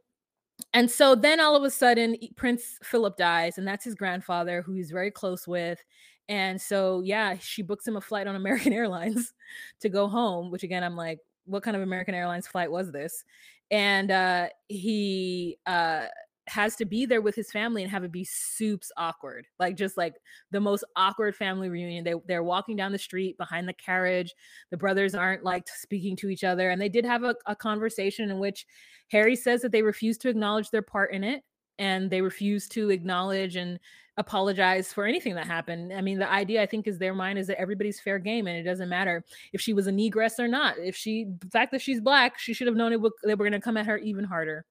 and 0.74 0.90
so 0.90 1.14
then 1.14 1.40
all 1.40 1.56
of 1.56 1.62
a 1.64 1.70
sudden 1.70 2.16
prince 2.36 2.78
philip 2.82 3.16
dies 3.16 3.58
and 3.58 3.66
that's 3.66 3.84
his 3.84 3.94
grandfather 3.94 4.62
who 4.62 4.72
he's 4.74 4.90
very 4.90 5.10
close 5.10 5.46
with. 5.46 5.82
And 6.28 6.60
so 6.60 7.00
yeah 7.04 7.36
she 7.38 7.62
books 7.62 7.86
him 7.86 7.96
a 7.96 8.00
flight 8.00 8.26
on 8.26 8.36
american 8.42 8.72
airlines 8.72 9.32
to 9.80 9.88
go 9.88 10.08
home 10.08 10.50
which 10.50 10.62
again 10.62 10.84
i'm 10.84 10.96
like 10.96 11.20
what 11.46 11.62
kind 11.62 11.76
of 11.76 11.82
american 11.82 12.14
airlines 12.14 12.46
flight 12.46 12.70
was 12.70 12.92
this? 12.92 13.24
And 13.70 14.10
uh 14.10 14.48
he 14.68 15.58
uh 15.66 16.06
has 16.48 16.76
to 16.76 16.84
be 16.84 17.06
there 17.06 17.20
with 17.20 17.34
his 17.34 17.50
family 17.50 17.82
and 17.82 17.90
have 17.90 18.04
it 18.04 18.12
be 18.12 18.24
soups 18.24 18.90
awkward 18.96 19.46
like 19.58 19.76
just 19.76 19.96
like 19.96 20.14
the 20.50 20.60
most 20.60 20.84
awkward 20.96 21.34
family 21.34 21.68
reunion 21.68 22.04
they 22.04 22.14
they're 22.26 22.42
walking 22.42 22.76
down 22.76 22.92
the 22.92 22.98
street 22.98 23.36
behind 23.38 23.68
the 23.68 23.72
carriage 23.72 24.34
the 24.70 24.76
brothers 24.76 25.14
aren't 25.14 25.44
like 25.44 25.68
speaking 25.68 26.16
to 26.16 26.28
each 26.28 26.44
other 26.44 26.70
and 26.70 26.80
they 26.80 26.88
did 26.88 27.04
have 27.04 27.24
a, 27.24 27.34
a 27.46 27.54
conversation 27.54 28.30
in 28.30 28.38
which 28.38 28.66
harry 29.10 29.36
says 29.36 29.60
that 29.62 29.72
they 29.72 29.82
refuse 29.82 30.18
to 30.18 30.28
acknowledge 30.28 30.70
their 30.70 30.82
part 30.82 31.12
in 31.12 31.24
it 31.24 31.42
and 31.78 32.10
they 32.10 32.20
refuse 32.20 32.68
to 32.68 32.90
acknowledge 32.90 33.56
and 33.56 33.78
apologize 34.16 34.92
for 34.92 35.06
anything 35.06 35.36
that 35.36 35.46
happened. 35.46 35.92
I 35.92 36.00
mean, 36.00 36.18
the 36.18 36.28
idea 36.28 36.60
I 36.60 36.66
think 36.66 36.88
is 36.88 36.98
their 36.98 37.14
mind 37.14 37.38
is 37.38 37.46
that 37.46 37.60
everybody's 37.60 38.00
fair 38.00 38.18
game 38.18 38.48
and 38.48 38.56
it 38.58 38.64
doesn't 38.64 38.88
matter 38.88 39.24
if 39.52 39.60
she 39.60 39.72
was 39.72 39.86
a 39.86 39.92
negress 39.92 40.40
or 40.40 40.48
not. 40.48 40.76
If 40.76 40.96
she, 40.96 41.26
the 41.38 41.48
fact 41.50 41.70
that 41.70 41.80
she's 41.80 42.00
black, 42.00 42.36
she 42.38 42.52
should 42.52 42.66
have 42.66 42.76
known 42.76 42.92
it 42.92 43.00
would, 43.00 43.12
they 43.22 43.36
were 43.36 43.44
going 43.44 43.52
to 43.52 43.60
come 43.60 43.76
at 43.76 43.86
her 43.86 43.96
even 43.96 44.24
harder. 44.24 44.66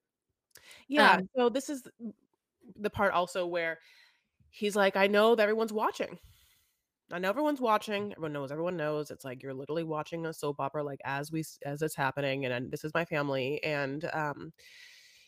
Yeah. 0.88 1.18
Um, 1.18 1.28
so 1.36 1.48
this 1.48 1.68
is 1.70 1.86
the 2.76 2.90
part 2.90 3.12
also 3.12 3.46
where 3.46 3.78
he's 4.50 4.76
like, 4.76 4.96
I 4.96 5.06
know 5.08 5.34
that 5.34 5.42
everyone's 5.42 5.72
watching. 5.72 6.18
I 7.12 7.18
know 7.18 7.30
everyone's 7.30 7.60
watching. 7.60 8.12
Everyone 8.12 8.34
knows. 8.34 8.52
Everyone 8.52 8.76
knows. 8.76 9.10
It's 9.10 9.24
like 9.24 9.42
you're 9.42 9.54
literally 9.54 9.84
watching 9.84 10.26
a 10.26 10.32
soap 10.34 10.60
opera, 10.60 10.84
like 10.84 11.00
as 11.04 11.32
we 11.32 11.44
as 11.64 11.82
it's 11.82 11.94
happening, 11.96 12.44
and, 12.44 12.52
and 12.54 12.70
this 12.70 12.84
is 12.84 12.92
my 12.94 13.04
family. 13.06 13.62
And 13.64 14.04
um, 14.12 14.52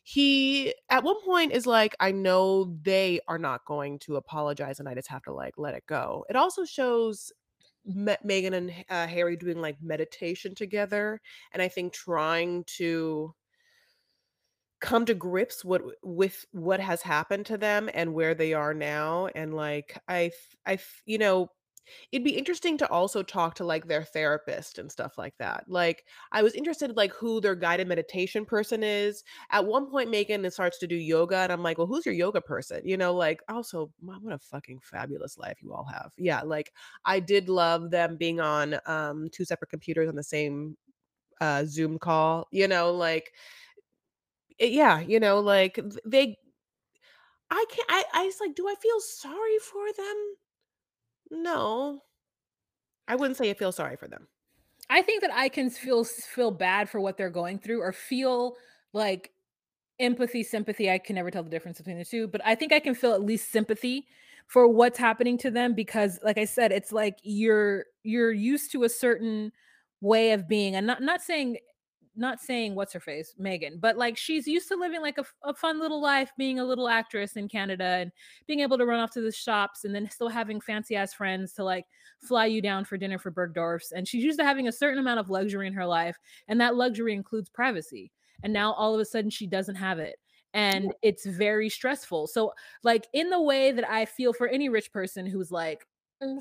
he 0.05 0.75
at 0.91 1.05
one 1.05 1.21
point 1.25 1.53
is 1.53 1.67
like, 1.67 1.97
I 2.01 2.13
know 2.13 2.77
they 2.83 3.21
are 3.29 3.39
not 3.39 3.65
going 3.67 3.99
to 4.01 4.17
apologize, 4.17 4.81
and 4.81 4.89
I 4.89 4.95
just 4.95 5.09
have 5.09 5.23
to 5.25 5.33
like 5.33 5.55
let 5.59 5.75
it 5.75 5.87
go. 5.87 6.27
It 6.31 6.37
also 6.37 6.65
shows 6.65 7.33
Me- 7.85 8.17
Meghan 8.25 8.55
and 8.55 8.73
uh, 8.91 9.07
Harry 9.07 9.37
doing 9.37 9.61
like 9.61 9.83
meditation 9.83 10.55
together, 10.55 11.21
and 11.53 11.63
I 11.63 11.69
think 11.69 11.93
trying 11.95 12.65
to 12.79 13.35
come 14.81 15.05
to 15.07 15.15
grips 15.15 15.65
what 15.65 15.83
with 16.03 16.47
what 16.53 16.81
has 16.81 17.03
happened 17.03 17.47
to 17.47 17.59
them 17.59 17.91
and 17.95 18.15
where 18.15 18.35
they 18.35 18.55
are 18.55 18.75
now 18.75 19.29
and 19.35 19.55
like 19.55 20.01
i 20.09 20.31
i 20.67 20.79
you 21.07 21.19
know 21.19 21.51
it'd 22.13 22.25
be 22.25 22.37
interesting 22.37 22.79
to 22.79 22.89
also 22.89 23.23
talk 23.23 23.55
to 23.55 23.65
like 23.65 23.87
their 23.89 24.05
therapist 24.05 24.79
and 24.79 24.91
stuff 24.91 25.19
like 25.19 25.35
that. 25.39 25.65
Like 25.67 26.05
i 26.33 26.43
was 26.43 26.55
interested 26.55 26.91
in 26.91 26.97
like 26.97 27.13
who 27.13 27.41
their 27.41 27.55
guided 27.55 27.89
meditation 27.89 28.45
person 28.45 28.83
is. 28.83 29.25
At 29.51 29.67
one 29.67 29.91
point 29.91 30.11
meghan 30.11 30.51
starts 30.53 30.79
to 30.79 30.87
do 30.87 30.97
yoga 30.97 31.37
and 31.39 31.53
i'm 31.53 31.63
like 31.63 31.79
well 31.79 31.87
who's 31.87 32.07
your 32.07 32.15
yoga 32.15 32.41
person? 32.41 32.83
You 32.85 32.97
know 32.97 33.15
like 33.15 33.43
also 33.49 33.91
what 34.01 34.33
a 34.33 34.39
fucking 34.39 34.81
fabulous 34.83 35.39
life 35.39 35.59
you 35.63 35.73
all 35.73 35.85
have. 35.85 36.13
Yeah 36.17 36.43
like 36.43 36.73
i 37.05 37.21
did 37.21 37.49
love 37.49 37.91
them 37.91 38.17
being 38.17 38.41
on 38.41 38.77
um 38.87 39.29
two 39.33 39.45
separate 39.45 39.71
computers 39.71 40.09
on 40.09 40.17
the 40.17 40.23
same 40.23 40.77
uh 41.41 41.65
zoom 41.65 41.99
call 41.99 42.47
you 42.53 42.69
know 42.69 42.93
like 42.93 43.33
Eh, 44.61 44.67
yeah, 44.67 45.01
you 45.01 45.19
know, 45.19 45.41
like 45.41 45.81
they 46.05 46.37
I 47.51 47.65
can't 47.71 47.87
I 47.91 48.05
I 48.15 48.25
was 48.27 48.39
like, 48.41 48.55
do 48.55 48.69
I 48.69 48.75
feel 48.81 49.01
sorry 49.01 49.59
for 49.59 49.93
them? 49.97 50.35
No. 51.31 52.03
I 53.09 53.17
wouldn't 53.17 53.37
say 53.37 53.51
I 53.51 53.55
feel 53.55 53.73
sorry 53.73 53.97
for 53.97 54.09
them. 54.09 54.29
I 54.91 55.03
think 55.03 55.23
that 55.23 55.33
I 55.35 55.49
can 55.49 55.71
feel 55.71 56.05
feel 56.05 56.51
bad 56.51 56.89
for 56.89 57.01
what 57.01 57.17
they're 57.17 57.31
going 57.31 57.59
through 57.59 57.81
or 57.83 57.93
feel 57.93 58.57
like 58.93 59.33
empathy, 60.01 60.43
sympathy. 60.45 60.91
I 60.91 60.99
can 60.99 61.17
never 61.17 61.31
tell 61.31 61.45
the 61.45 61.51
difference 61.51 61.79
between 61.79 61.99
the 61.99 62.05
two, 62.05 62.29
but 62.29 62.43
I 62.45 62.55
think 62.57 62.73
I 62.73 62.81
can 62.81 62.95
feel 62.95 63.13
at 63.15 63.23
least 63.23 63.53
sympathy 63.53 64.07
for 64.49 64.69
what's 64.69 64.99
happening 64.99 65.39
to 65.39 65.51
them 65.51 65.75
because 65.75 66.21
like 66.25 66.39
I 66.39 66.47
said, 66.47 66.73
it's 66.73 66.93
like 66.93 67.19
you're 67.23 67.87
you're 68.05 68.33
used 68.33 68.73
to 68.73 68.85
a 68.85 68.89
certain 68.89 69.53
way 70.01 70.33
of 70.33 70.49
being 70.49 70.77
and 70.77 70.87
not 70.87 71.03
not 71.03 71.23
saying 71.23 71.59
not 72.17 72.41
saying 72.41 72.75
what's 72.75 72.93
her 72.93 73.01
face, 73.01 73.35
Meghan, 73.41 73.81
but 73.81 73.97
like 73.97 74.17
she's 74.17 74.47
used 74.47 74.69
to 74.69 74.77
living 74.77 75.01
like 75.01 75.19
a, 75.19 75.25
a 75.45 75.55
fun 75.55 75.79
little 75.79 76.01
life, 76.01 76.33
being 76.37 76.59
a 76.59 76.65
little 76.65 76.89
actress 76.89 77.37
in 77.37 77.49
Canada 77.49 77.85
and 77.85 78.13
being 78.47 78.61
able 78.61 78.79
to 78.79 78.87
run 78.87 79.01
off 79.01 79.11
to 79.13 79.21
the 79.21 79.33
shops 79.33 79.85
and 79.85 79.95
then 79.95 80.11
still 80.11 80.29
having 80.29 80.61
fancy 80.61 80.97
ass 80.97 81.15
friends 81.15 81.53
to 81.55 81.65
like 81.65 81.87
fly 82.19 82.47
you 82.47 82.61
down 82.61 82.85
for 82.85 82.97
dinner 82.97 83.19
for 83.19 83.31
Bergdorf's. 83.31 83.93
And 83.93 84.07
she's 84.07 84.25
used 84.25 84.39
to 84.39 84.45
having 84.45 84.69
a 84.69 84.73
certain 84.73 84.99
amount 84.99 85.21
of 85.21 85.31
luxury 85.31 85.67
in 85.67 85.73
her 85.75 85.87
life, 85.87 86.19
and 86.49 86.61
that 86.61 86.77
luxury 86.77 87.15
includes 87.15 87.49
privacy. 87.49 88.11
And 88.43 88.53
now 88.53 88.73
all 88.73 88.95
of 88.95 89.01
a 89.01 89.05
sudden 89.05 89.31
she 89.31 89.47
doesn't 89.47 89.77
have 89.77 89.99
it 89.99 90.17
and 90.53 90.93
it's 91.03 91.27
very 91.27 91.69
stressful. 91.69 92.27
So, 92.27 92.53
like 92.83 93.07
in 93.13 93.31
the 93.31 93.41
way 93.41 93.73
that 93.73 93.89
I 93.89 94.05
feel 94.05 94.33
for 94.33 94.49
any 94.49 94.69
rich 94.69 94.93
person 94.93 95.27
who's 95.27 95.51
like, 95.51 95.87
mm, 96.23 96.41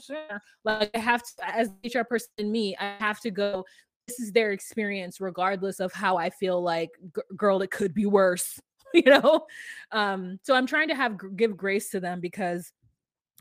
like 0.63 0.89
I 0.93 0.99
have 0.99 1.23
to, 1.23 1.55
as 1.55 1.69
HR 1.83 2.01
person 2.01 2.29
in 2.37 2.51
me, 2.51 2.75
I 2.79 2.95
have 2.99 3.19
to 3.21 3.31
go. 3.31 3.65
This 4.09 4.19
is 4.19 4.31
their 4.31 4.51
experience, 4.51 5.21
regardless 5.21 5.79
of 5.79 5.93
how 5.93 6.17
I 6.17 6.31
feel. 6.31 6.61
Like, 6.63 6.89
girl, 7.35 7.61
it 7.61 7.69
could 7.69 7.93
be 7.93 8.07
worse, 8.07 8.59
you 8.93 9.03
know. 9.03 9.45
Um, 9.91 10.39
so 10.41 10.55
I'm 10.55 10.65
trying 10.65 10.87
to 10.87 10.95
have 10.95 11.17
give 11.35 11.55
grace 11.55 11.91
to 11.91 11.99
them 11.99 12.19
because, 12.19 12.71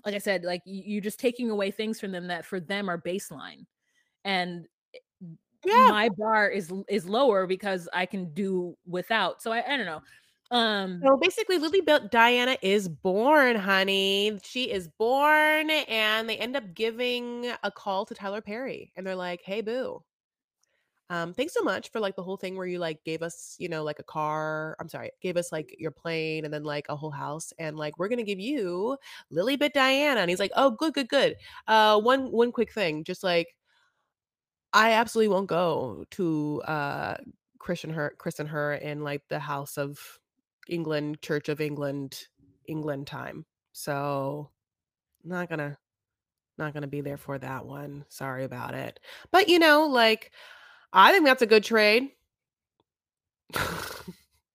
like 0.05 0.15
I 0.15 0.19
said, 0.19 0.45
like 0.45 0.61
you're 0.67 1.01
just 1.01 1.19
taking 1.19 1.51
away 1.51 1.71
things 1.71 1.99
from 1.99 2.13
them 2.13 2.29
that 2.29 2.45
for 2.45 2.61
them 2.61 2.91
are 2.91 3.01
baseline, 3.01 3.65
and 4.25 4.67
eh, 4.95 4.99
yeah. 5.65 5.89
my 5.89 6.11
bar 6.11 6.49
is 6.49 6.71
is 6.87 7.09
lower 7.09 7.47
because 7.47 7.89
I 7.95 8.05
can 8.05 8.35
do 8.35 8.77
without. 8.87 9.43
So 9.43 9.53
I, 9.53 9.65
I 9.67 9.77
don't 9.79 9.87
know. 9.87 10.03
Um 10.51 11.01
So 11.03 11.17
basically, 11.17 11.59
Lilibet 11.59 12.11
Diana 12.11 12.57
is 12.63 12.89
born, 12.89 13.57
honey. 13.57 14.39
She 14.45 14.71
is 14.71 14.89
born, 14.89 15.71
and 15.71 16.29
they 16.29 16.37
end 16.37 16.57
up 16.57 16.75
giving 16.75 17.53
a 17.63 17.71
call 17.71 18.05
to 18.07 18.15
Tyler 18.15 18.41
Perry, 18.41 18.93
and 18.97 19.07
they're 19.07 19.15
like, 19.15 19.41
"Hey, 19.43 19.61
boo, 19.61 20.03
um, 21.11 21.33
thanks 21.35 21.55
so 21.55 21.63
much 21.63 21.91
for 21.91 22.01
like 22.01 22.17
the 22.17 22.23
whole 22.23 22.37
thing 22.37 22.57
where 22.57 22.67
you 22.67 22.79
like 22.79 23.03
gave 23.05 23.23
us, 23.23 23.57
you 23.59 23.69
know, 23.69 23.83
like 23.83 23.99
a 23.99 24.03
car. 24.05 24.77
I'm 24.81 24.89
sorry, 24.89 25.11
gave 25.23 25.37
us 25.37 25.51
like 25.53 25.75
your 25.79 25.91
plane 25.91 26.45
and 26.45 26.53
then 26.53 26.65
like 26.65 26.87
a 26.89 26.97
whole 26.97 27.11
house, 27.11 27.53
and 27.59 27.77
like 27.77 27.99
we're 27.99 28.09
gonna 28.09 28.23
give 28.25 28.41
you 28.41 28.97
Lilibet 29.33 29.73
Diana." 29.73 30.21
And 30.21 30.31
he's 30.31 30.41
like, 30.41 30.53
"Oh, 30.57 30.71
good, 30.71 30.95
good, 30.95 31.09
good. 31.09 31.37
Uh, 31.67 32.01
one 32.01 32.31
one 32.33 32.53
quick 32.53 32.73
thing, 32.73 33.05
just 33.05 33.23
like." 33.25 33.49
I 34.73 34.93
absolutely 34.93 35.29
won't 35.35 35.49
go 35.49 36.05
to 36.13 36.63
uh 36.63 37.17
christen 37.59 37.91
her 37.91 38.15
christen 38.19 38.47
her 38.47 38.75
in 38.75 39.03
like 39.03 39.23
the 39.29 39.39
house 39.39 39.77
of 39.79 39.99
England, 40.69 41.23
Church 41.23 41.49
of 41.49 41.61
England, 41.61 42.27
England 42.67 43.07
time. 43.07 43.47
So 43.73 44.51
not 45.25 45.49
gonna 45.49 45.79
not 46.59 46.75
gonna 46.75 46.89
be 46.89 47.01
there 47.03 47.17
for 47.19 47.39
that 47.39 47.67
one. 47.67 48.05
Sorry 48.09 48.45
about 48.45 48.75
it. 48.75 49.01
But 49.33 49.49
you 49.49 49.59
know, 49.59 49.87
like 49.87 50.33
I 50.93 51.13
think 51.13 51.25
that's 51.25 51.43
a 51.43 51.47
good 51.47 51.65
trade. 51.65 52.09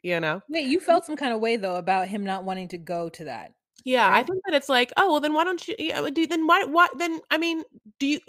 you 0.04 0.20
know. 0.20 0.42
Wait, 0.50 0.68
you 0.68 0.80
felt 0.80 1.06
some 1.06 1.16
kind 1.16 1.34
of 1.34 1.40
way 1.40 1.58
though 1.58 1.76
about 1.76 2.08
him 2.08 2.24
not 2.24 2.44
wanting 2.44 2.68
to 2.70 2.78
go 2.78 3.10
to 3.10 3.26
that. 3.26 3.54
Yeah, 3.86 4.08
right? 4.08 4.20
I 4.20 4.24
think 4.24 4.42
that 4.46 4.56
it's 4.56 4.70
like, 4.70 4.94
oh 4.98 5.12
well, 5.12 5.20
then 5.20 5.34
why 5.34 5.44
don't 5.44 5.68
you? 5.68 5.76
Yeah, 5.78 6.08
do 6.14 6.28
then 6.28 6.48
why? 6.48 6.64
What 6.64 6.98
then? 6.98 7.20
I 7.30 7.38
mean, 7.38 7.64
do 8.00 8.08
you? 8.08 8.20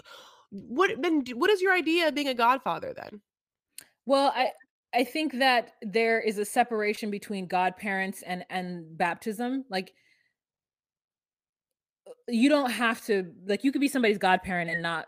What 0.49 1.01
then? 1.01 1.23
What 1.33 1.49
is 1.49 1.61
your 1.61 1.73
idea 1.73 2.07
of 2.07 2.15
being 2.15 2.27
a 2.27 2.33
godfather 2.33 2.93
then? 2.95 3.21
Well, 4.05 4.31
I 4.35 4.51
I 4.93 5.03
think 5.03 5.39
that 5.39 5.73
there 5.81 6.19
is 6.19 6.37
a 6.37 6.45
separation 6.45 7.09
between 7.09 7.47
godparents 7.47 8.21
and 8.21 8.45
and 8.49 8.97
baptism. 8.97 9.65
Like 9.69 9.93
uh, 12.07 12.11
you 12.27 12.49
don't 12.49 12.71
have 12.71 13.03
to 13.05 13.31
like 13.45 13.63
you 13.63 13.71
could 13.71 13.81
be 13.81 13.87
somebody's 13.87 14.17
godparent 14.17 14.69
and 14.69 14.81
not 14.81 15.07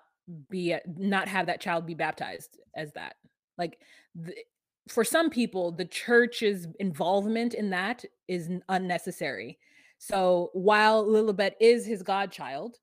be 0.49 0.73
uh, 0.73 0.79
not 0.97 1.27
have 1.27 1.45
that 1.45 1.61
child 1.61 1.85
be 1.85 1.93
baptized 1.93 2.57
as 2.75 2.91
that. 2.93 3.15
Like 3.57 3.79
the, 4.15 4.33
for 4.87 5.03
some 5.03 5.29
people 5.29 5.71
the 5.71 5.85
church's 5.85 6.67
involvement 6.79 7.53
in 7.53 7.69
that 7.71 8.03
is 8.27 8.49
unnecessary. 8.69 9.57
So 9.97 10.51
while 10.53 11.05
Lilibet 11.05 11.53
is 11.59 11.85
his 11.85 12.03
godchild 12.03 12.77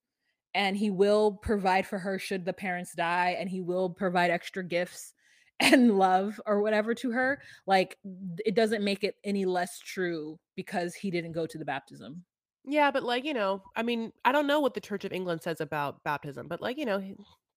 and 0.54 0.76
he 0.76 0.90
will 0.90 1.32
provide 1.32 1.86
for 1.86 1.98
her 1.98 2.18
should 2.18 2.44
the 2.44 2.52
parents 2.52 2.94
die 2.94 3.36
and 3.38 3.48
he 3.48 3.60
will 3.60 3.90
provide 3.90 4.30
extra 4.30 4.64
gifts 4.64 5.14
and 5.60 5.96
love 5.96 6.40
or 6.46 6.60
whatever 6.60 6.94
to 6.94 7.12
her 7.12 7.40
like 7.66 7.96
it 8.44 8.56
doesn't 8.56 8.82
make 8.82 9.04
it 9.04 9.14
any 9.22 9.44
less 9.44 9.78
true 9.78 10.36
because 10.56 10.96
he 10.96 11.12
didn't 11.12 11.30
go 11.30 11.46
to 11.46 11.58
the 11.58 11.64
baptism 11.64 12.24
yeah 12.64 12.90
but 12.90 13.02
like 13.02 13.24
you 13.24 13.34
know 13.34 13.62
i 13.76 13.82
mean 13.82 14.12
i 14.24 14.32
don't 14.32 14.46
know 14.46 14.60
what 14.60 14.74
the 14.74 14.80
church 14.80 15.04
of 15.04 15.12
england 15.12 15.42
says 15.42 15.60
about 15.60 16.02
baptism 16.04 16.48
but 16.48 16.60
like 16.60 16.78
you 16.78 16.84
know 16.84 17.02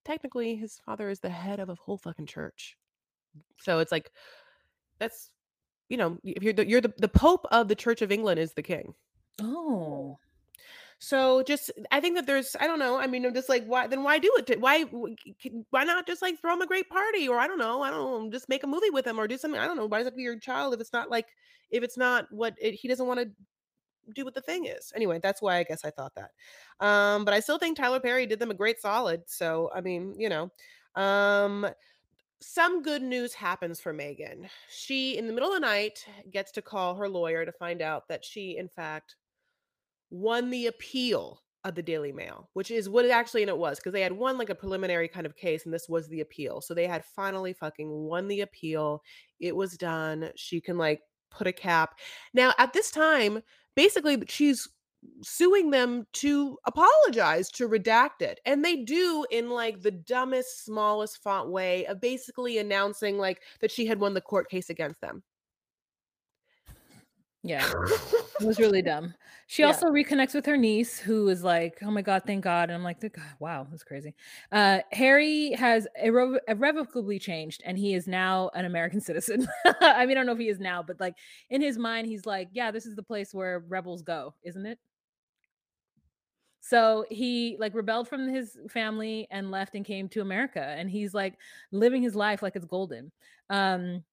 technically 0.06 0.56
his 0.56 0.80
father 0.86 1.10
is 1.10 1.20
the 1.20 1.30
head 1.30 1.60
of 1.60 1.70
a 1.70 1.76
whole 1.76 1.98
fucking 1.98 2.26
church 2.26 2.78
so 3.60 3.80
it's 3.80 3.91
like 3.91 4.12
that's 5.00 5.30
you 5.89 5.98
know 5.98 6.17
if 6.24 6.43
you're 6.43 6.54
the, 6.54 6.67
you're 6.67 6.82
the, 6.82 6.93
the 6.98 7.08
pope 7.08 7.46
of 7.52 7.67
the 7.67 7.76
church 7.76 8.02
of 8.02 8.12
england 8.12 8.39
is 8.39 8.54
the 8.54 8.63
king 8.63 8.93
oh 9.41 10.17
so 11.00 11.43
just 11.43 11.72
I 11.91 12.00
think 12.00 12.15
that 12.15 12.26
there's 12.26 12.56
I 12.60 12.65
don't 12.65 12.80
know. 12.80 12.98
I 12.98 13.06
mean, 13.06 13.26
I'm 13.26 13.34
just 13.34 13.50
like 13.50 13.65
why 13.65 13.86
then 13.86 14.04
why 14.04 14.17
do 14.17 14.32
it? 14.38 14.60
Why 14.60 14.84
why 15.70 15.84
not 15.84 16.08
just 16.08 16.22
like 16.22 16.39
throw 16.39 16.54
him 16.54 16.62
a 16.62 16.67
great 16.67 16.89
party 16.89 17.28
or 17.28 17.38
I 17.38 17.46
don't 17.46 17.60
know. 17.60 17.84
I 17.84 17.91
don't 17.91 18.24
know, 18.24 18.32
just 18.32 18.50
make 18.50 18.63
a 18.63 18.67
movie 18.67 18.89
with 18.89 19.06
him 19.06 19.20
or 19.20 19.28
do 19.28 19.38
something. 19.38 19.60
I 19.60 19.67
don't 19.67 19.78
know. 19.78 19.86
Why 19.86 20.00
does 20.00 20.08
it 20.08 20.15
be 20.15 20.24
your 20.24 20.39
child 20.39 20.74
if 20.74 20.82
it's 20.82 20.93
not 20.93 21.12
like 21.12 21.28
if 21.70 21.84
it's 21.84 21.98
not 21.98 22.26
what 22.32 22.56
it, 22.60 22.74
he 22.74 22.88
doesn't 22.88 23.06
want 23.06 23.20
to 23.20 23.30
do 24.13 24.26
what 24.26 24.34
the 24.34 24.41
thing 24.41 24.65
is. 24.65 24.91
Anyway, 24.96 25.20
that's 25.22 25.41
why 25.41 25.58
I 25.58 25.63
guess 25.63 25.84
I 25.86 25.91
thought 25.91 26.13
that. 26.15 26.32
Um 26.86 27.26
but 27.26 27.34
I 27.34 27.39
still 27.39 27.58
think 27.58 27.78
Tyler 27.78 28.00
Perry 28.00 28.26
did 28.26 28.39
them 28.39 28.52
a 28.52 28.56
great 28.56 28.80
solid. 28.80 29.24
So, 29.28 29.70
I 29.74 29.82
mean, 29.82 30.15
you 30.17 30.30
know, 30.30 30.52
um 30.96 31.67
some 32.39 32.84
good 32.84 33.02
news 33.02 33.34
happens 33.34 33.80
for 33.80 33.93
Meghan. 33.93 34.48
She, 34.70 35.17
in 35.17 35.26
the 35.26 35.34
middle 35.34 35.50
of 35.50 35.56
the 35.56 35.60
night, 35.60 36.06
gets 36.32 36.52
to 36.52 36.62
call 36.62 36.96
her 36.96 37.10
lawyer 37.10 37.46
to 37.46 37.52
find 37.52 37.82
out 37.82 38.08
that 38.10 38.24
she, 38.24 38.58
in 38.58 38.70
fact, 38.70 39.15
won 40.12 40.52
the 40.52 40.67
appeal 40.67 41.41
of 41.63 41.76
the 41.76 41.82
Daily 41.82 42.12
Mail, 42.12 42.50
which 42.54 42.72
is 42.72 42.89
what 42.89 43.06
it 43.06 43.12
actually 43.12 43.41
and 43.41 43.50
it 43.50 43.58
was 43.58 43.78
because 43.78 43.91
they 43.91 44.02
had 44.02 44.12
won 44.12 44.38
like 44.38 44.50
a 44.50 44.56
preliminary 44.56 45.08
kind 45.08 45.26
of 45.26 45.36
case 45.36 45.65
and 45.65 45.74
this 45.74 45.89
was 45.89 46.08
the 46.08 46.22
appeal. 46.22 46.62
So 46.62 46.74
they 46.74 46.88
had 46.88 47.04
finally 47.04 47.54
fucking 47.54 47.89
won 47.89 48.28
the 48.28 48.41
appeal. 48.41 49.02
It 49.39 49.56
was 49.56 49.78
done. 49.78 50.30
She 50.36 50.62
can 50.62 50.78
like 50.78 51.02
put 51.30 51.48
a 51.48 51.52
cap. 51.52 51.96
Now 52.34 52.54
at 52.58 52.72
this 52.72 52.91
time, 52.91 53.41
basically 53.78 54.22
she's 54.28 54.68
suing 55.22 55.70
them 55.70 56.06
to 56.12 56.58
apologize 56.66 57.50
to 57.52 57.70
redact 57.70 58.22
it 58.22 58.40
and 58.46 58.66
they 58.66 58.78
do 58.78 59.26
in 59.32 59.50
like 59.50 59.80
the 59.82 59.92
dumbest 59.92 60.66
smallest 60.66 61.22
font 61.24 61.50
way 61.50 61.86
of 61.86 62.02
basically 62.02 62.58
announcing 62.58 63.18
like 63.18 63.40
that 63.62 63.72
she 63.72 63.86
had 63.86 64.00
won 64.00 64.16
the 64.16 64.20
court 64.20 64.50
case 64.50 64.72
against 64.72 65.00
them 65.00 65.24
yeah. 67.43 67.71
It 68.39 68.45
was 68.45 68.60
really 68.60 68.84
dumb. 68.84 69.15
She 69.47 69.63
yeah. 69.63 69.69
also 69.69 69.88
reconnects 69.88 70.36
with 70.36 70.45
her 70.45 70.58
niece, 70.58 71.00
who 71.00 71.28
is 71.30 71.43
like, 71.43 71.80
"Oh 71.82 71.89
my 71.89 72.04
god, 72.04 72.21
thank 72.28 72.43
God!" 72.43 72.69
And 72.69 72.73
I'm 72.73 72.84
like, 72.84 73.02
"Wow, 73.39 73.65
that's 73.67 73.84
crazy." 73.84 74.13
Uh, 74.52 74.82
Harry 74.91 75.54
has 75.54 75.88
irre- 76.04 76.38
irrevocably 76.47 77.17
changed, 77.17 77.63
and 77.65 77.80
he 77.80 77.95
is 77.95 78.08
now 78.08 78.52
an 78.54 78.65
American 78.65 79.02
citizen. 79.10 79.47
I 79.82 80.06
mean, 80.06 80.12
I 80.12 80.19
don't 80.19 80.28
know 80.28 80.34
if 80.34 80.38
he 80.38 80.50
is 80.50 80.60
now, 80.60 80.84
but 80.84 81.00
like 81.00 81.15
in 81.50 81.62
his 81.62 81.80
mind, 81.80 82.06
he's 82.06 82.28
like, 82.28 82.50
"Yeah, 82.52 82.69
this 82.69 82.86
is 82.86 82.95
the 82.95 83.02
place 83.02 83.34
where 83.34 83.63
rebels 83.67 84.04
go, 84.04 84.36
isn't 84.43 84.67
it?" 84.67 84.78
So 86.62 87.06
he 87.10 87.58
like 87.60 87.73
rebelled 87.73 88.08
from 88.08 88.28
his 88.28 88.58
family 88.69 89.28
and 89.32 89.50
left 89.50 89.73
and 89.73 89.86
came 89.86 90.10
to 90.10 90.21
America, 90.21 90.62
and 90.62 90.91
he's 90.91 91.13
like 91.15 91.39
living 91.71 92.04
his 92.04 92.13
life 92.13 92.43
like 92.43 92.56
it's 92.56 92.65
golden. 92.65 93.12
Um, 93.50 94.04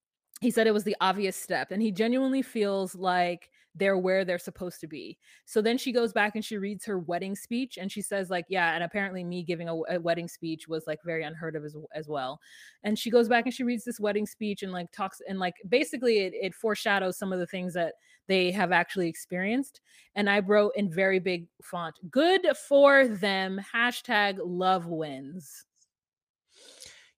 he 0.44 0.50
said 0.50 0.66
it 0.66 0.74
was 0.74 0.84
the 0.84 0.96
obvious 1.00 1.36
step 1.36 1.70
and 1.70 1.80
he 1.80 1.90
genuinely 1.90 2.42
feels 2.42 2.94
like 2.94 3.48
they're 3.74 3.96
where 3.96 4.26
they're 4.26 4.38
supposed 4.38 4.78
to 4.78 4.86
be. 4.86 5.18
So 5.46 5.62
then 5.62 5.78
she 5.78 5.90
goes 5.90 6.12
back 6.12 6.34
and 6.34 6.44
she 6.44 6.58
reads 6.58 6.84
her 6.84 6.98
wedding 6.98 7.34
speech 7.34 7.78
and 7.78 7.90
she 7.90 8.02
says 8.02 8.28
like 8.28 8.44
yeah 8.50 8.74
and 8.74 8.84
apparently 8.84 9.24
me 9.24 9.42
giving 9.42 9.70
a, 9.70 9.74
a, 9.88 9.98
wedding 9.98 10.28
speech 10.28 10.68
was 10.68 10.86
like 10.86 11.00
very 11.02 11.24
unheard 11.24 11.56
of 11.56 11.64
as, 11.64 11.74
as 11.94 12.08
well. 12.08 12.38
And 12.82 12.98
she 12.98 13.10
goes 13.10 13.26
back 13.26 13.46
and 13.46 13.54
she 13.54 13.64
reads 13.64 13.84
this 13.84 13.98
wedding 13.98 14.26
speech 14.26 14.62
and 14.62 14.70
like 14.70 14.92
talks 14.92 15.22
and 15.26 15.38
like 15.38 15.54
basically 15.68 16.18
it, 16.18 16.34
it 16.34 16.54
foreshadows 16.54 17.16
some 17.16 17.32
of 17.32 17.38
the 17.38 17.46
things 17.46 17.72
that 17.72 17.94
they 18.26 18.50
have 18.50 18.70
actually 18.72 19.08
experienced 19.08 19.82
and 20.14 20.30
i 20.30 20.38
wrote 20.40 20.72
in 20.76 20.90
very 20.90 21.18
big 21.18 21.46
font 21.62 21.94
good 22.10 22.40
for 22.56 23.06
them 23.06 23.60
hashtag 23.74 24.38
love 24.42 24.86
wins 24.86 25.66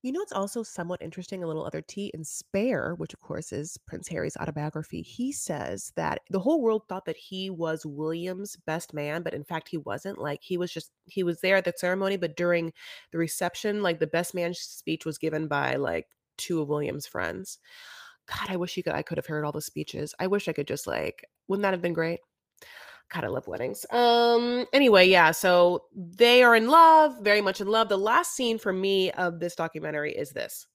you 0.03 0.11
know, 0.11 0.21
it's 0.21 0.31
also 0.31 0.63
somewhat 0.63 1.01
interesting, 1.01 1.43
a 1.43 1.47
little 1.47 1.65
other 1.65 1.81
tea 1.81 2.11
in 2.13 2.23
Spare, 2.23 2.93
which 2.95 3.13
of 3.13 3.19
course 3.19 3.51
is 3.51 3.77
Prince 3.87 4.07
Harry's 4.07 4.37
autobiography. 4.37 5.01
He 5.01 5.31
says 5.31 5.91
that 5.95 6.21
the 6.29 6.39
whole 6.39 6.61
world 6.61 6.83
thought 6.87 7.05
that 7.05 7.17
he 7.17 7.49
was 7.49 7.85
William's 7.85 8.55
best 8.65 8.93
man, 8.93 9.23
but 9.23 9.33
in 9.33 9.43
fact, 9.43 9.69
he 9.69 9.77
wasn't. 9.77 10.19
Like, 10.19 10.41
he 10.43 10.57
was 10.57 10.71
just, 10.71 10.91
he 11.05 11.23
was 11.23 11.41
there 11.41 11.55
at 11.55 11.65
the 11.65 11.73
ceremony, 11.75 12.17
but 12.17 12.37
during 12.37 12.73
the 13.11 13.17
reception, 13.17 13.81
like 13.81 13.99
the 13.99 14.07
best 14.07 14.33
man 14.35 14.53
speech 14.53 15.05
was 15.05 15.17
given 15.17 15.47
by 15.47 15.75
like 15.75 16.07
two 16.37 16.61
of 16.61 16.69
William's 16.69 17.07
friends. 17.07 17.59
God, 18.27 18.49
I 18.49 18.57
wish 18.57 18.77
you 18.77 18.83
could, 18.83 18.93
I 18.93 19.01
could 19.01 19.17
have 19.17 19.25
heard 19.25 19.45
all 19.45 19.51
the 19.51 19.61
speeches. 19.61 20.13
I 20.19 20.27
wish 20.27 20.47
I 20.47 20.53
could 20.53 20.67
just 20.67 20.85
like, 20.85 21.25
wouldn't 21.47 21.63
that 21.63 21.73
have 21.73 21.81
been 21.81 21.93
great? 21.93 22.19
God, 23.13 23.23
I 23.23 23.27
love 23.27 23.47
weddings. 23.47 23.85
Um, 23.91 24.65
anyway, 24.73 25.07
yeah, 25.07 25.31
so 25.31 25.85
they 25.95 26.43
are 26.43 26.55
in 26.55 26.67
love, 26.69 27.17
very 27.21 27.41
much 27.41 27.61
in 27.61 27.67
love. 27.67 27.89
The 27.89 27.97
last 27.97 28.35
scene 28.35 28.57
for 28.59 28.73
me 28.73 29.11
of 29.11 29.39
this 29.39 29.55
documentary 29.55 30.13
is 30.13 30.31
this. 30.31 30.67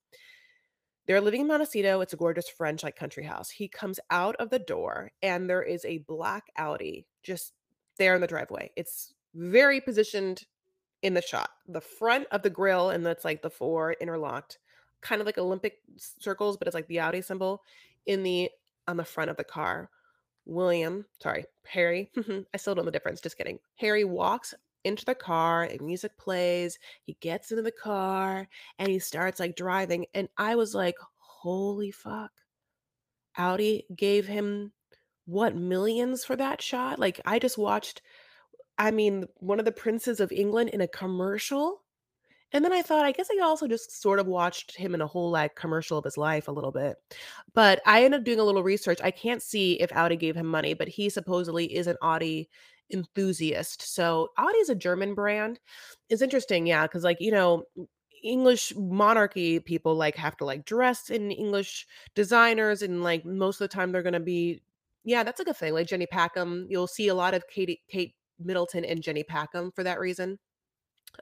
they're 1.07 1.21
living 1.21 1.43
in 1.43 1.47
Montecito. 1.49 2.01
It's 2.01 2.13
a 2.13 2.17
gorgeous 2.17 2.49
French 2.49 2.83
like 2.83 2.97
country 2.97 3.25
house. 3.25 3.51
He 3.51 3.69
comes 3.69 3.99
out 4.11 4.37
of 4.37 4.51
the 4.51 4.59
door 4.59 5.11
and 5.23 5.49
there 5.51 5.63
is 5.63 5.85
a 5.85 5.99
black 5.99 6.45
Audi 6.57 7.07
just 7.23 7.53
there 7.99 8.15
in 8.15 8.21
the 8.21 8.27
driveway. 8.27 8.71
It's 8.77 9.13
very 9.35 9.81
positioned 9.81 10.45
in 11.03 11.15
the 11.15 11.23
shot. 11.23 11.51
The 11.67 11.81
front 11.81 12.29
of 12.31 12.43
the 12.43 12.51
grill 12.51 12.91
and 12.91 13.05
that's 13.05 13.25
like 13.25 13.43
the 13.43 13.51
four 13.51 13.95
interlocked, 14.01 14.59
kind 15.01 15.21
of 15.21 15.27
like 15.27 15.39
Olympic 15.39 15.79
circles, 15.99 16.57
but 16.57 16.69
it's 16.69 16.75
like 16.75 16.87
the 16.89 17.01
Audi 17.01 17.21
symbol 17.23 17.63
in 18.07 18.23
the 18.23 18.51
on 18.89 18.97
the 18.97 19.05
front 19.05 19.31
of 19.31 19.37
the 19.37 19.45
car. 19.45 19.91
William, 20.45 21.05
sorry, 21.21 21.45
Harry. 21.67 22.11
I 22.55 22.57
still 22.57 22.75
don't 22.75 22.85
know 22.85 22.87
the 22.87 22.93
difference. 22.93 23.21
Just 23.21 23.39
kidding. 23.39 23.59
Harry 23.77 24.05
walks 24.05 24.55
into 24.85 25.05
the 25.05 25.15
car 25.15 25.65
and 25.65 25.81
music 25.81 26.17
plays. 26.19 26.79
He 27.05 27.17
gets 27.21 27.51
into 27.51 27.63
the 27.63 27.73
car 27.73 28.49
and 28.79 28.89
he 28.91 28.99
starts 28.99 29.41
like 29.41 29.57
driving. 29.57 30.07
And 30.15 30.29
I 30.37 30.57
was 30.57 30.75
like, 30.75 30.97
holy 31.19 31.91
fuck. 31.91 32.33
Audi 33.37 33.87
gave 33.97 34.27
him 34.27 34.73
what 35.27 35.55
millions 35.55 36.25
for 36.25 36.37
that 36.37 36.61
shot? 36.61 36.99
Like, 36.99 37.21
I 37.25 37.39
just 37.39 37.57
watched, 37.57 38.03
I 38.79 38.91
mean, 38.91 39.27
one 39.37 39.59
of 39.59 39.65
the 39.65 39.73
princes 39.73 40.21
of 40.21 40.33
England 40.33 40.71
in 40.71 40.81
a 40.81 40.89
commercial. 40.89 41.82
And 42.53 42.65
then 42.65 42.73
I 42.73 42.83
thought, 42.83 43.05
I 43.05 43.13
guess 43.13 43.29
I 43.31 43.43
also 43.43 43.67
just 43.67 44.01
sort 44.01 44.19
of 44.19 44.27
watched 44.27 44.77
him 44.77 44.95
in 44.95 45.01
a 45.01 45.07
whole 45.07 45.31
like 45.31 45.57
commercial 45.57 45.99
of 45.99 46.05
his 46.05 46.19
life 46.19 46.49
a 46.49 46.53
little 46.53 46.73
bit. 46.73 46.97
But 47.55 47.81
I 47.87 48.05
ended 48.05 48.21
up 48.21 48.25
doing 48.25 48.41
a 48.41 48.45
little 48.45 48.63
research. 48.63 49.01
I 49.03 49.11
can't 49.11 49.43
see 49.43 49.81
if 49.81 49.93
Audi 49.93 50.17
gave 50.17 50.37
him 50.37 50.47
money, 50.47 50.75
but 50.75 50.89
he 50.89 51.09
supposedly 51.09 51.75
is 51.75 51.87
an 51.87 51.97
Audi 52.03 52.49
enthusiast. 52.93 53.95
So 53.95 54.29
Audi 54.37 54.59
is 54.59 54.69
a 54.69 54.75
German 54.75 55.15
brand. 55.15 55.59
It's 56.11 56.23
interesting, 56.23 56.67
yeah, 56.67 56.83
because 56.83 57.05
like 57.05 57.21
you 57.21 57.31
know, 57.31 57.65
English 58.23 58.73
monarchy 58.77 59.59
people 59.59 59.95
like 59.95 60.17
have 60.17 60.37
to 60.37 60.45
like 60.45 60.65
dress 60.65 61.11
in 61.11 61.31
English 61.31 61.87
designers, 62.15 62.83
and 62.83 63.03
like 63.03 63.25
most 63.25 63.61
of 63.61 63.69
the 63.69 63.75
time 63.75 63.93
they're 63.93 64.03
gonna 64.03 64.21
be, 64.21 64.63
yeah, 65.05 65.23
that's 65.25 65.41
a 65.41 65.55
thing. 65.55 65.73
Like 65.73 65.87
Jenny 65.87 66.07
Packham, 66.07 66.67
you'll 66.69 66.87
see 66.87 67.09
a 67.09 67.15
lot 67.15 67.35
of 67.35 67.47
Katie 67.49 67.83
Kate 67.89 68.15
Middleton 68.39 68.85
and 68.85 69.03
Jenny 69.03 69.23
Packham 69.23 69.73
for 69.73 69.85
that 69.85 70.01
reason. 70.01 70.39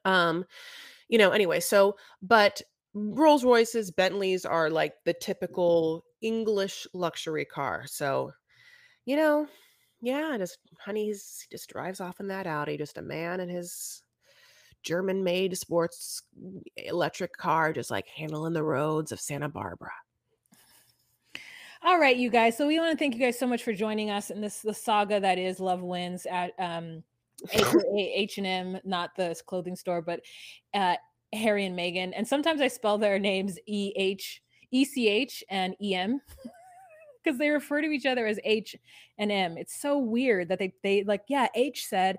Um, 0.04 0.44
you 1.10 1.18
know, 1.18 1.32
anyway, 1.32 1.60
so 1.60 1.96
but 2.22 2.62
Rolls 2.94 3.44
Royces, 3.44 3.90
Bentleys 3.90 4.46
are 4.46 4.70
like 4.70 4.94
the 5.04 5.12
typical 5.12 6.04
English 6.22 6.86
luxury 6.94 7.44
car. 7.44 7.84
So, 7.86 8.32
you 9.04 9.16
know, 9.16 9.46
yeah, 10.00 10.36
just 10.38 10.58
honey, 10.78 11.06
he 11.06 11.12
just 11.12 11.68
drives 11.68 12.00
off 12.00 12.20
in 12.20 12.28
that 12.28 12.46
Audi, 12.46 12.78
just 12.78 12.96
a 12.96 13.02
man 13.02 13.40
in 13.40 13.48
his 13.48 14.02
German-made 14.82 15.58
sports 15.58 16.22
electric 16.76 17.36
car, 17.36 17.72
just 17.72 17.90
like 17.90 18.06
handling 18.08 18.54
the 18.54 18.62
roads 18.62 19.12
of 19.12 19.20
Santa 19.20 19.48
Barbara. 19.48 19.92
All 21.82 21.98
right, 21.98 22.16
you 22.16 22.30
guys. 22.30 22.56
So 22.56 22.66
we 22.66 22.78
want 22.78 22.92
to 22.92 22.98
thank 22.98 23.14
you 23.14 23.20
guys 23.20 23.38
so 23.38 23.46
much 23.46 23.62
for 23.62 23.72
joining 23.72 24.10
us 24.10 24.30
in 24.30 24.40
this 24.40 24.60
the 24.60 24.74
saga 24.74 25.18
that 25.20 25.38
is 25.38 25.60
Love 25.60 25.82
Wins 25.82 26.26
at 26.26 26.52
um 26.58 27.02
H 27.52 28.38
and 28.38 28.46
M, 28.46 28.78
not 28.84 29.10
the 29.16 29.40
clothing 29.46 29.76
store, 29.76 30.02
but 30.02 30.20
uh, 30.74 30.96
Harry 31.32 31.66
and 31.66 31.78
Meghan. 31.78 32.12
And 32.14 32.26
sometimes 32.26 32.60
I 32.60 32.68
spell 32.68 32.98
their 32.98 33.18
names 33.18 33.58
E 33.66 33.92
H 33.96 34.42
E 34.70 34.84
C 34.84 35.08
H 35.08 35.44
and 35.48 35.74
E 35.80 35.94
M 35.94 36.20
because 37.24 37.38
they 37.38 37.50
refer 37.50 37.80
to 37.80 37.88
each 37.88 38.06
other 38.06 38.26
as 38.26 38.38
H 38.44 38.76
and 39.18 39.30
M. 39.30 39.56
It's 39.58 39.80
so 39.80 39.98
weird 39.98 40.48
that 40.48 40.58
they 40.58 40.74
they 40.82 41.04
like 41.04 41.22
yeah 41.28 41.48
H 41.54 41.86
said. 41.86 42.16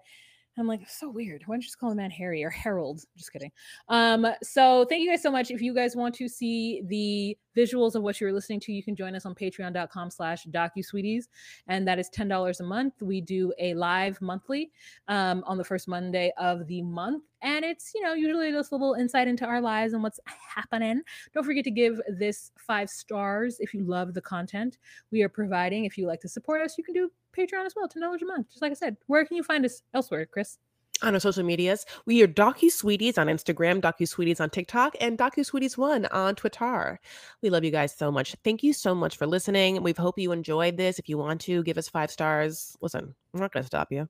I'm 0.58 0.68
like 0.68 0.88
so 0.90 1.10
weird. 1.10 1.44
Why 1.46 1.56
don't 1.56 1.62
you 1.62 1.66
just 1.66 1.80
call 1.80 1.90
the 1.90 1.96
man 1.96 2.12
Harry 2.12 2.44
or 2.44 2.50
Harold? 2.50 3.02
Just 3.18 3.32
kidding. 3.32 3.52
Um, 3.88 4.28
so 4.44 4.86
thank 4.90 5.02
you 5.02 5.10
guys 5.10 5.24
so 5.24 5.32
much. 5.32 5.50
If 5.50 5.62
you 5.62 5.74
guys 5.74 5.96
want 5.96 6.14
to 6.16 6.28
see 6.28 6.82
the 6.88 7.38
visuals 7.58 7.96
of 7.96 8.04
what 8.04 8.20
you're 8.20 8.34
listening 8.34 8.60
to, 8.62 8.74
you 8.74 8.84
can 8.84 8.96
join 8.96 9.16
us 9.16 9.26
on 9.26 9.34
patreon.com 9.34 10.12
slash 10.12 10.46
docusweeties. 10.48 11.26
And 11.68 11.88
that 11.88 12.00
is 12.00 12.10
$10 12.10 12.60
a 12.60 12.64
month. 12.64 12.96
We 13.02 13.22
do 13.22 13.54
a 13.60 13.74
live 13.76 14.22
monthly 14.22 14.72
um, 15.08 15.42
on 15.48 15.58
the 15.58 15.64
first 15.64 15.88
Monday 15.88 16.34
of 16.38 16.68
the 16.68 16.82
month. 16.82 17.24
And 17.42 17.64
it's, 17.64 17.94
you 17.96 18.02
know, 18.02 18.14
usually 18.14 18.52
just 18.52 18.72
a 18.72 18.76
little 18.76 18.94
insight 18.96 19.28
into 19.28 19.46
our 19.46 19.62
lives 19.62 19.94
and 19.94 20.04
what's 20.04 20.20
happening. 20.26 21.02
Don't 21.34 21.46
forget 21.46 21.64
to 21.64 21.72
give 21.72 22.00
this 22.08 22.52
five 22.58 22.90
stars 22.90 23.58
if 23.60 23.74
you 23.74 23.84
love 23.84 24.14
the 24.14 24.22
content 24.22 24.78
we 25.12 25.24
are 25.24 25.30
providing. 25.30 25.86
If 25.86 25.98
you 25.98 26.08
like 26.08 26.22
to 26.22 26.30
support 26.30 26.62
us, 26.62 26.78
you 26.78 26.84
can 26.84 26.94
do 26.94 27.10
Patreon 27.38 27.65
as 27.65 27.76
well, 27.76 27.88
$10 27.88 28.22
a 28.22 28.26
month. 28.26 28.50
Just 28.50 28.62
like 28.62 28.72
I 28.72 28.76
said, 28.76 28.98
where 29.08 29.26
can 29.26 29.38
you 29.38 29.44
find 29.44 29.65
us 29.65 29.84
elsewhere, 29.94 30.26
Chris? 30.26 30.58
on 31.02 31.13
our 31.13 31.20
social 31.20 31.44
medias. 31.44 31.86
We 32.06 32.22
are 32.22 32.28
Docu 32.28 32.70
Sweeties 32.70 33.17
on 33.17 33.28
Instagram, 33.28 33.82
Docu 33.82 34.08
Sweeties 34.08 34.39
on 34.39 34.50
TikTok, 34.50 34.96
and 35.02 35.17
Docu 35.17 35.46
Sweeties 35.46 35.78
One 35.78 36.06
on 36.08 36.36
Twitter. 36.36 37.00
We 37.41 37.50
love 37.50 37.63
you 37.63 37.72
guys 37.72 37.96
so 37.96 38.12
much. 38.12 38.36
Thank 38.44 38.63
you 38.63 38.74
so 38.74 38.94
much 38.94 39.17
for 39.17 39.28
listening. 39.28 39.82
We 39.82 39.94
hope 39.94 40.20
you 40.20 40.32
enjoyed 40.32 40.78
this. 40.78 41.00
If 41.00 41.10
you 41.10 41.17
want 41.17 41.41
to 41.41 41.63
give 41.63 41.78
us 41.78 41.89
five 41.89 42.12
stars, 42.12 42.78
listen, 42.82 43.15
we're 43.34 43.41
not 43.41 43.52
going 43.52 43.63
to 43.63 43.67
stop 43.67 43.91
you. 43.91 44.08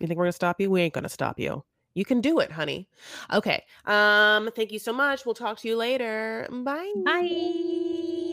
You 0.00 0.06
think 0.06 0.16
we're 0.16 0.24
going 0.24 0.32
to 0.32 0.36
stop 0.36 0.60
you? 0.60 0.70
We 0.70 0.82
ain't 0.82 0.94
going 0.94 1.04
to 1.04 1.08
stop 1.08 1.38
you. 1.38 1.64
You 1.94 2.04
can 2.04 2.20
do 2.20 2.38
it, 2.38 2.52
honey. 2.52 2.88
Okay. 3.32 3.64
Um. 3.84 4.50
Thank 4.54 4.70
you 4.72 4.78
so 4.78 4.92
much. 4.92 5.26
We'll 5.26 5.34
talk 5.34 5.58
to 5.58 5.68
you 5.68 5.76
later. 5.76 6.48
Bye. 6.50 6.92
Bye. 7.04 8.27